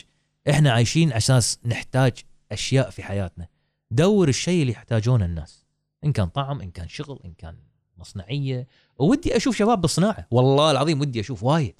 [0.49, 2.13] إحنا عايشين أساس نحتاج
[2.51, 3.47] أشياء في حياتنا.
[3.91, 5.65] دور الشيء اللي يحتاجونه الناس.
[6.03, 7.57] إن كان طعم إن كان شغل إن كان
[7.97, 8.67] مصنعية.
[8.97, 10.27] ودي أشوف شباب بالصناعة.
[10.31, 11.75] والله العظيم ودي أشوف وايد.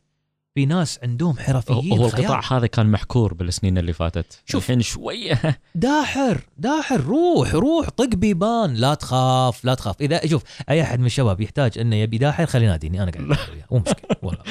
[0.56, 2.06] في ناس عندهم حرفيين هو.
[2.06, 4.64] القطاع هذا كان محكور بالسنين اللي فاتت شوف.
[4.64, 10.82] الحين شوية داحر داحر روح روح طق بيبان لا تخاف لا تخاف إذا شوف أي
[10.82, 13.28] أحد من الشباب يحتاج أنه يبي داحر خليه يناديني أنا قاعد.
[13.72, 14.44] مو مشكلة والله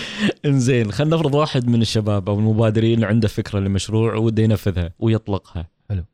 [0.45, 6.05] إنزين خلينا نفرض واحد من الشباب أو المبادرين عنده فكرة لمشروع وده ينفذها ويطلقها حلو.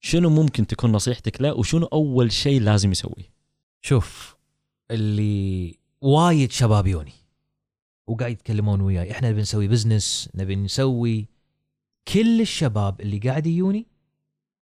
[0.00, 3.32] شنو ممكن تكون نصيحتك له وشنو أول شيء لازم يسويه
[3.82, 4.36] شوف
[4.90, 7.12] اللي وايد شباب يوني
[8.08, 9.10] وقاعد يتكلمون وياي.
[9.10, 11.28] إحنا نبي نسوي بزنس نبي نسوي
[12.08, 13.86] كل الشباب اللي قاعد يجوني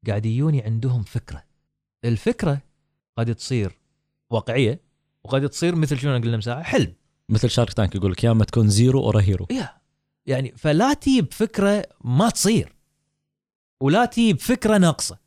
[0.07, 1.43] قاعد يجوني عندهم فكرة.
[2.05, 2.61] الفكرة
[3.17, 3.79] قد تصير
[4.29, 4.81] واقعية
[5.23, 6.93] وقد تصير مثل شنو قلنا من ساعة؟ حلم.
[7.29, 9.69] مثل Shark Tank يقول لك يا اما تكون زيرو اور هيرو يا.
[10.25, 12.75] يعني فلا تجيب فكرة ما تصير
[13.81, 15.17] ولا تجيب فكرة ناقصة.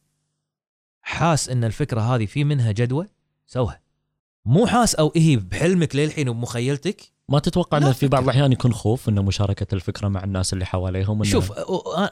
[1.03, 3.07] حاس إن الفكرة هذه في منها جدوى
[3.47, 3.83] سوها.
[4.45, 8.23] مو حاس أو هي بحلمك للحين وبمخيلتك ما تتوقع إنه في بعض.
[8.23, 11.53] الأحيان يكون خوف إنه مشاركة الفكرة مع الناس اللي حواليهم إنه شوف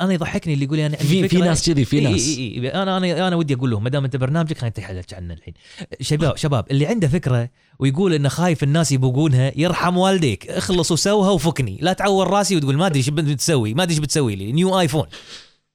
[0.00, 2.68] أنا يضحكني اللي يقول أنا عندي في في ناس كذي في ناس إي إي إي
[2.68, 5.54] أنا أنا أنا ودي أقول لهم ما دام أنت برنامجك خلينا نتحدث عنه الحين.
[6.00, 10.50] شباب شباب اللي عنده فكرة ويقول إنه خايف الناس يبوقونها يرحم والديك.
[10.50, 11.78] اخلص وسوها وفكني.
[11.80, 14.52] لا تعور راسي وتقول ما أدري إيش بتسوي ما أدري إيش بتسوي لي.
[14.52, 15.06] نيو ايفون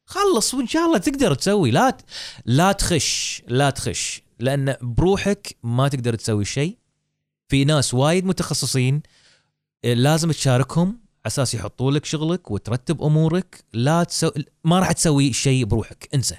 [0.05, 1.71] خلص وإن شاء الله تقدر تسوي.
[1.71, 2.01] لا ت-
[2.45, 4.21] لا تخش لا تخش.
[4.39, 6.77] لأن بروحك ما تقدر تسوي شيء.
[7.47, 9.01] في ناس وايد متخصصين
[9.93, 13.63] لازم تشاركهم على أساس يحطوا لك شغلك وترتب أمورك.
[13.73, 14.31] لا تسوي
[14.63, 16.09] ما راح تسوي شيء بروحك.
[16.13, 16.35] انسى.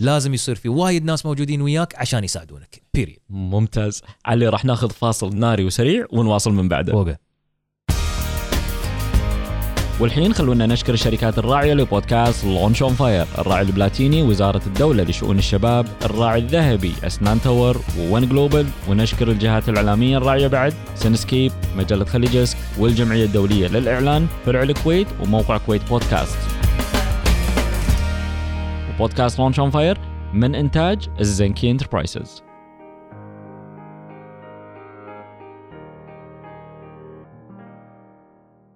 [0.00, 2.82] لازم يصير في وايد ناس موجودين وياك عشان يساعدونك.
[2.94, 4.02] period ممتاز.
[4.24, 7.18] علي راح ناخذ فاصل ناري وسريع ونواصل من بعده.
[10.00, 15.86] والحين خلونا نشكر الشركات الراعية لبودكاست Launch on Fire الراعي البلاتيني وزارة الدولة لشؤون الشباب
[16.04, 23.24] الراعي الذهبي Asnan Tower One Global ونشكر الجهات الإعلامية الراعية بعد Cinescape مجلة Khaleejesque والجمعية
[23.24, 26.38] الدولية للإعلان فرع الكويت وموقع كويت بودكاست.
[28.94, 29.98] وبودكاست Launch on Fire
[30.32, 32.42] من إنتاج الزنكي Enterprises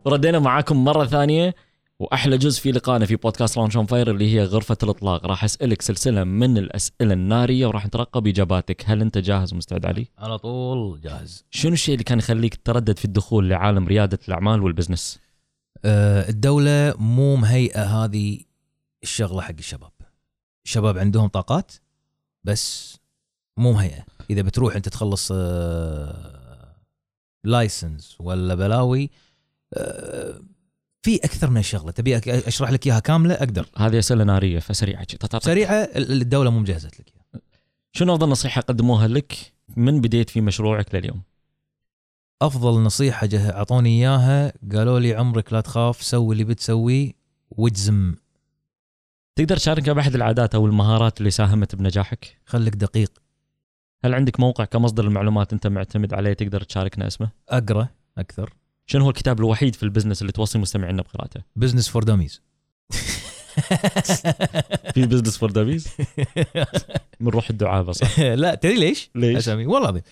[0.06, 1.54] ردينا معاكم مرة ثانية
[1.98, 5.26] وأحلى جزء في لقائنا في بودكاست Launch on Fire اللي هي غرفة الإطلاق.
[5.26, 8.82] راح أسألك سلسلة من الأسئلة النارية وراح نترقب إجاباتك.
[8.86, 11.44] هل أنت جاهز ومستعد علي؟ على طول جاهز.
[11.50, 15.18] شنو الشيء اللي كان يخليك تردد في الدخول لعالم ريادة الأعمال والبزنس؟
[15.84, 18.40] آه، الدولة مو مهيئة هذه
[19.02, 19.92] الشغلة حق الشباب.
[20.64, 21.72] الشباب عندهم طاقات
[22.44, 22.96] بس
[23.56, 24.04] مو مهيئة.
[24.30, 25.32] إذا بتروح أنت تخلص
[27.44, 29.10] لايسنس ولا بلاوي
[31.02, 31.90] في أكثر من شغلة.
[31.90, 33.66] تبي أشرح لك إياها كاملة؟ أقدر.
[33.76, 35.18] هذه أسئلة نارية فسريعة جدا.
[35.18, 37.12] طط- طط- سريعة ال- الدولة مو مجهزت لك.
[37.14, 37.42] إياها
[37.92, 41.22] شنو أفضل نصيحة قدموها لك من بديت في مشروعك لليوم؟
[42.42, 47.12] أفضل نصيحة جه أعطوني إياها قالوا لي عمرك لا تخاف سوي اللي بتسويه
[47.50, 48.14] واجزم.
[49.36, 53.12] تقدر تشاركنا بأحد العادات أو المهارات اللي ساهمت بنجاحك؟ خليك دقيق.
[54.04, 58.54] هل عندك موقع كمصدر المعلومات أنت معتمد عليه تقدر تشاركنا اسمه؟ أقرأ أكثر.
[58.86, 62.42] شنو هو الكتاب الوحيد في ال business اللي توصي مستمعينا بقراءته؟ Business for Dummies
[64.94, 65.88] في Business for Dummies
[67.20, 68.20] من روح الدعابة صح.
[68.42, 69.66] لا تدري ليش؟ ليش؟ أسامي.
[69.66, 70.02] والله العظيم.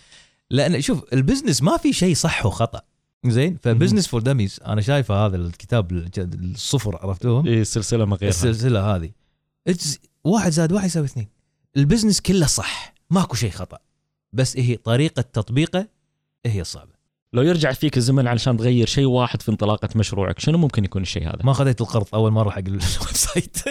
[0.50, 2.80] لأن شوف ال business ما في شيء صح وخطأ.
[3.26, 8.30] زين؟ ف Business For Dummies أنا شايفه هذا الكتاب الصفر عرفتوهم؟ إيه السلسلة ما غيرها.
[8.30, 9.10] السلسلة هذه.
[9.70, 11.28] It's واحد زائد واحد يساوي اثنين.
[11.76, 12.94] ال business كله صح.
[13.10, 13.78] ماكو شيء خطأ.
[14.32, 15.88] بس هي طريقة تطبيقه
[16.46, 16.93] هي الصعبه
[17.34, 21.28] لو يرجع فيك الزمن علشان تغير شيء واحد في انطلاقة مشروعك شنو ممكن يكون الشيء
[21.28, 23.56] هذا؟ ما خذيت القرض أول مرة حق ال website.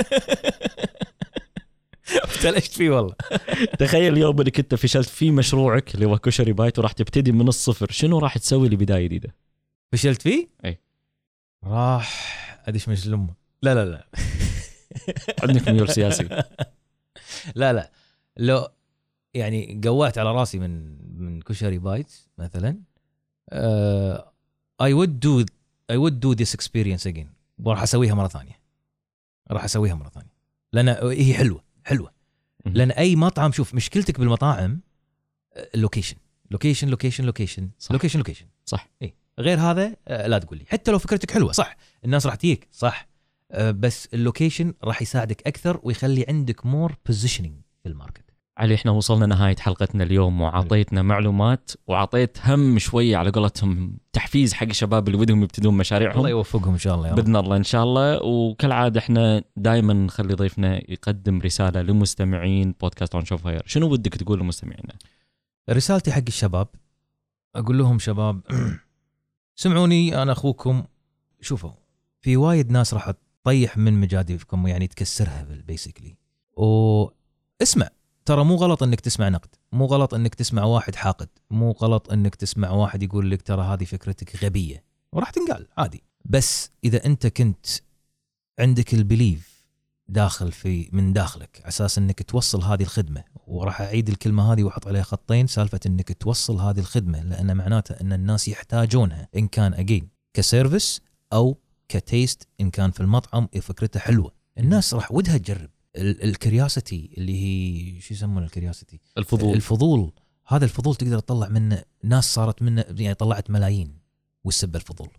[2.23, 3.15] ابتلشت فيه والله.
[3.79, 7.91] تخيل اليوم انك انت فشلت في مشروعك اللي هو كشري بايت وراح تبتدي من الصفر
[7.91, 9.35] شنو راح تسوي لبداية جديدة؟
[9.91, 10.79] فشلت فيه؟ أي.
[11.63, 13.33] راح أدش مجلس الأمة.
[13.61, 14.07] لا لا لا.
[15.43, 16.43] عندك ميول سياسي.
[17.55, 17.91] لا لا.
[18.37, 18.67] لو
[19.33, 22.92] يعني قوعت على راسي من من كشري بايت مثلا
[23.51, 25.45] I would do
[25.89, 28.59] I would do this experience again وراح أسويها مرة ثانية.
[29.51, 30.33] راح أسويها مرة ثانية.
[30.73, 32.13] لأن هي حلوة حلوة.
[32.65, 34.81] لأن أي مطعم شوف مشكلتك بالمطاعم
[35.75, 36.15] ال location
[36.51, 37.69] location location location.
[37.91, 38.89] location location صح.
[39.01, 40.65] اي غير هذا آه، لا تقول لي.
[40.67, 41.51] حتى لو فكرتك حلوة.
[41.51, 41.77] صح.
[42.05, 43.07] الناس راح تجيك صح.
[43.51, 48.22] آه، بس ال location راح يساعدك أكثر ويخلي عندك more positioning في ال market.
[48.57, 54.67] علي إحنا وصلنا نهاية حلقتنا اليوم وعطيتنا معلومات وعطيت هم شوية على قولتهم تحفيز حق
[54.67, 56.17] الشباب اللي بدهم يبتدون مشاريعهم.
[56.17, 57.19] الله يوفقهم إن شاء الله يا رب.
[57.19, 58.23] بإذن الله إن شاء الله.
[58.23, 64.39] وكالعادة إحنا دائما نخلي ضيفنا يقدم رسالة لمستمعين بودكاست Launch on Fire شنو ودك تقول
[64.39, 64.93] لمستمعينا؟
[65.69, 66.67] رسالتي حق الشباب
[67.55, 68.41] أقول لهم شباب
[69.55, 70.83] سمعوني أنا أخوكم.
[71.41, 71.71] شوفوا
[72.21, 73.11] في وايد ناس راح
[73.43, 76.15] تطيح من مجاديفكم يعني تكسرها basically
[76.57, 77.89] واسمع.
[78.25, 82.35] ترى مو غلط إنك تسمع نقد مو غلط إنك تسمع واحد حاقد مو غلط إنك
[82.35, 86.03] تسمع واحد يقول لك ترى هذه فكرتك غبية وراح تنقال عادي.
[86.25, 87.65] بس إذا أنت كنت
[88.59, 89.53] عندك ال belief
[90.07, 94.87] داخل في من داخلك على أساس إنك توصل هذه الخدمة وراح أعيد الكلمة هذه وأحط
[94.87, 100.09] عليها خطين سالفة إنك توصل هذه الخدمة لأن معناته إن الناس يحتاجونها إن كان again
[100.33, 101.01] ك service
[101.33, 101.57] أو
[101.89, 104.31] ك taste إن كان في المطعم فكرته حلوة.
[104.57, 105.69] الناس راح ودها تجرب.
[105.95, 109.55] ال curiosity اللي هي شو يسمونه ال curiosity الفضول.
[109.55, 110.11] الفضول.
[110.47, 113.97] هذا الفضول تقدر تطلع منه ناس صارت منه يعني طلعت ملايين
[114.43, 115.09] والسبه الفضول.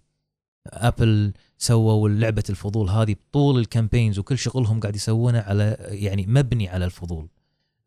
[0.66, 6.68] Apple سووا لعبة الفضول هذه طول ال campaigns وكل شغلهم قاعد يسوونه على يعني مبني
[6.68, 7.28] على الفضول.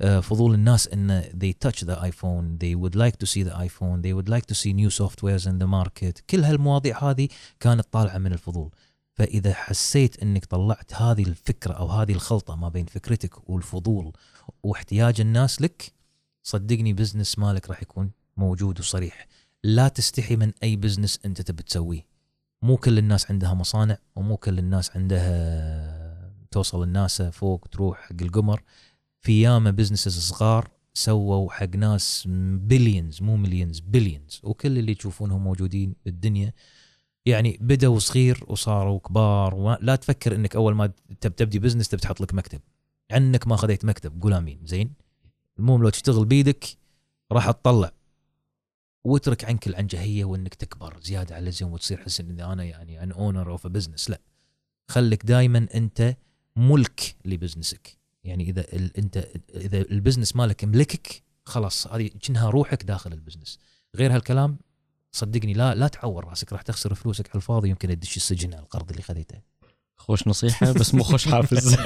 [0.02, 4.02] آه، فضول الناس إن they touch the iPhone they would like to see the iPhone
[4.02, 6.21] they would like to see new softwares in the market.
[6.30, 7.28] كل هالمواضيع هذه
[7.60, 8.71] كانت طالعة من الفضول.
[9.17, 14.13] فإذا حسيت إنك طلعت هذه الفكرة أو هذه الخلطة ما بين فكرتك والفضول
[14.63, 15.93] واحتياج الناس لك
[16.43, 19.27] صدقني business مالك راح يكون موجود وصريح.
[19.63, 22.06] لا تستحي من أي business أنت تبي تسويه.
[22.62, 28.63] مو كل الناس عندها مصانع ومو كل الناس عندها توصل الناس فوق تروح حق القمر.
[29.21, 35.95] في ياما businesses صغار سووا حق ناس billions مو millions billions وكل اللي تشوفونهم موجودين
[36.06, 36.53] بالدنيا
[37.27, 42.21] يعني بدأوا صغير وصاروا كبار ولا تفكر إنك أول ما تب تبدي business تبي تحط
[42.21, 42.61] لك مكتب.
[43.11, 44.21] عنك ما خذيت مكتب.
[44.21, 44.59] قول آمين.
[44.65, 44.93] زين؟
[45.59, 46.65] المهم لو تشتغل بيدك
[47.31, 47.91] راح تطلع.
[49.03, 53.51] واترك عنك العنجهية وإنك تكبر زيادة على اللزوم وتصير حس ان أنا يعني an owner
[53.51, 54.19] of business لا.
[54.87, 56.15] خليك دائما أنت
[56.55, 57.97] ملك ل business ك.
[58.23, 63.59] يعني إذا ال أنت إذا ال business مالك ملكك خلاص هذه كأنها روحك داخل البزنس.
[63.95, 64.57] غير هالكلام
[65.17, 68.89] صدقني لا لا تعور راسك راح تخسر فلوسك على الفاضي يمكن تدش السجن على القرض
[68.89, 69.36] اللي خذيته.
[69.97, 71.77] خوش نصيحة بس مو خوش حافز.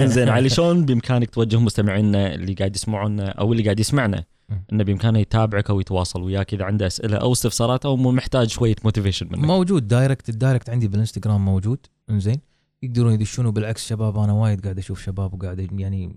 [0.14, 4.24] زين علي شلون بإمكانك توجه مستمعينا اللي قاعد يسمعونا أو اللي قاعد يسمعنا
[4.72, 9.26] إنه بإمكانه يتابعك أو يتواصل وياك إذا عنده أسئلة أو استفسارات أو محتاج شوية motivation
[9.26, 11.86] منك؟ موجود direct ال direct عندي بالإنستغرام موجود.
[12.10, 12.40] إنزين
[12.82, 16.16] يقدرون يدشون وبالعكس شباب أنا وايد قاعد أشوف شباب وقاعد يعني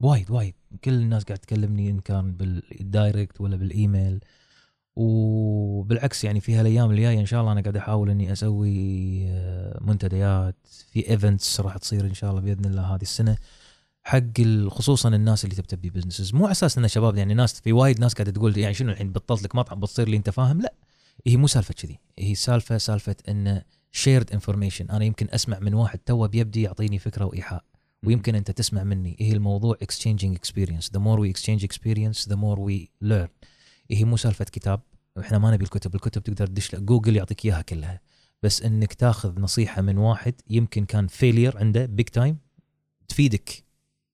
[0.00, 0.54] وايد وايد.
[0.84, 4.20] كل الناس قاعد تكلمني إن كان بال direct ولا بالإيميل.
[4.98, 10.56] وبالعكس يعني في هالايام الجاية إن شاء الله أنا قاعد أحاول إني أسوي آه، منتديات
[10.92, 13.36] في events راح تصير إن شاء الله بإذن الله هذه السنة
[14.02, 17.72] حق خصوصا الناس اللي تبي تبدي businesses مو على أساس ان شباب يعني ناس في
[17.72, 20.74] وايد ناس قاعدة تقول يعني شنو الحين بطلت لك مطعم بتصير لي أنت فاهم؟ لا.
[21.26, 21.98] هي مو سالفة كذي.
[22.18, 27.24] هي سالفة سالفة إن shared information أنا يمكن أسمع من واحد توه بيبدي يعطيني فكرة
[27.24, 27.64] وإيحاء
[28.04, 29.16] ويمكن أنت تسمع مني.
[29.20, 30.88] هي الموضوع exchanging experience.
[30.96, 33.28] The more we exchange experience the more we learn.
[33.90, 34.80] هي مو سالفة كتاب
[35.20, 38.00] إحنا ما نبي الكتب الكتب تقدر تدش جوجل يعطيك إياها كلها.
[38.42, 42.38] بس إنك تاخذ نصيحة من واحد يمكن كان failure عنده big time
[43.08, 43.64] تفيدك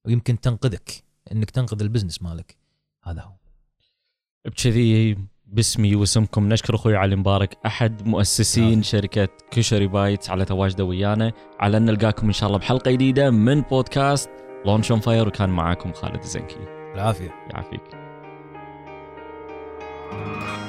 [0.05, 2.57] ويمكن تنقذك إنك تنقذ ال business مالك.
[3.05, 3.33] هذا هو.
[4.45, 8.83] بكذي باسمي واسمكم نشكر أخوي علي مبارك أحد مؤسسين نعم.
[8.83, 13.61] شركة كشري بايتس على تواجده ويانا على أن نلقاكم إن شاء الله بحلقة جديدة من
[13.61, 14.31] بودكاست
[14.67, 16.59] Launch on Fire وكان معاكم خالد الزنكي.
[16.95, 17.31] العافية.
[17.51, 18.04] يعافيك.
[20.17, 20.64] Thank you.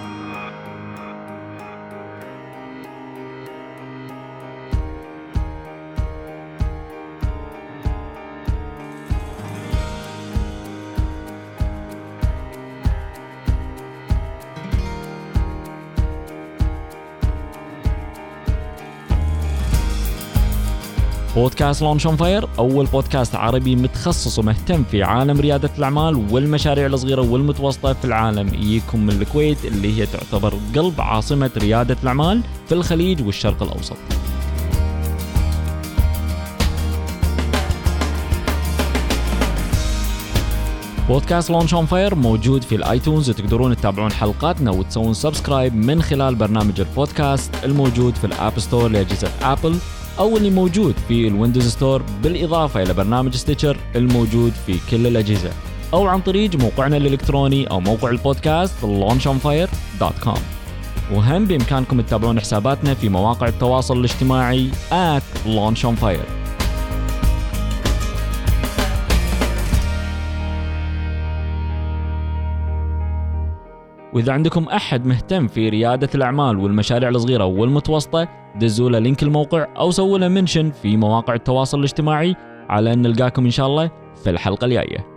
[21.36, 27.22] بودكاست Launch on Fire أول بودكاست عربي متخصص ومهتم في عالم ريادة الأعمال والمشاريع الصغيرة
[27.22, 33.26] والمتوسطة في العالم يجيكم من الكويت اللي هي تعتبر قلب عاصمة ريادة الأعمال في الخليج
[33.26, 33.98] والشرق الأوسط.
[41.08, 46.36] بودكاست Launch on Fire موجود في ال iTunes وتقدرون تتابعون حلقاتنا وتسوون subscribe من خلال
[46.36, 49.78] برنامج البودكاست الموجود في ال App Store لأجهزة Apple
[50.20, 55.52] أو اللي موجود في ال Windows Store بالإضافة إلى برنامج Stitcher الموجود في كل الأجهزة
[55.94, 60.40] أو عن طريق موقعنا الإلكتروني أو موقع البودكاست launchonfire.com
[61.14, 66.45] وهم بإمكانكم تتابعون حساباتنا في مواقع التواصل الاجتماعي at launchonfire.
[74.16, 79.92] وإذا عندكم أحد مهتم في ريادة الأعمال والمشاريع الصغيرة والمتوسطة دزوا له لينك الموقع أو
[79.92, 82.36] سووا له منشن في مواقع التواصل الاجتماعي
[82.70, 83.92] على أن نلقاكم إن شاء الله
[84.24, 85.15] في الحلقة الجاية.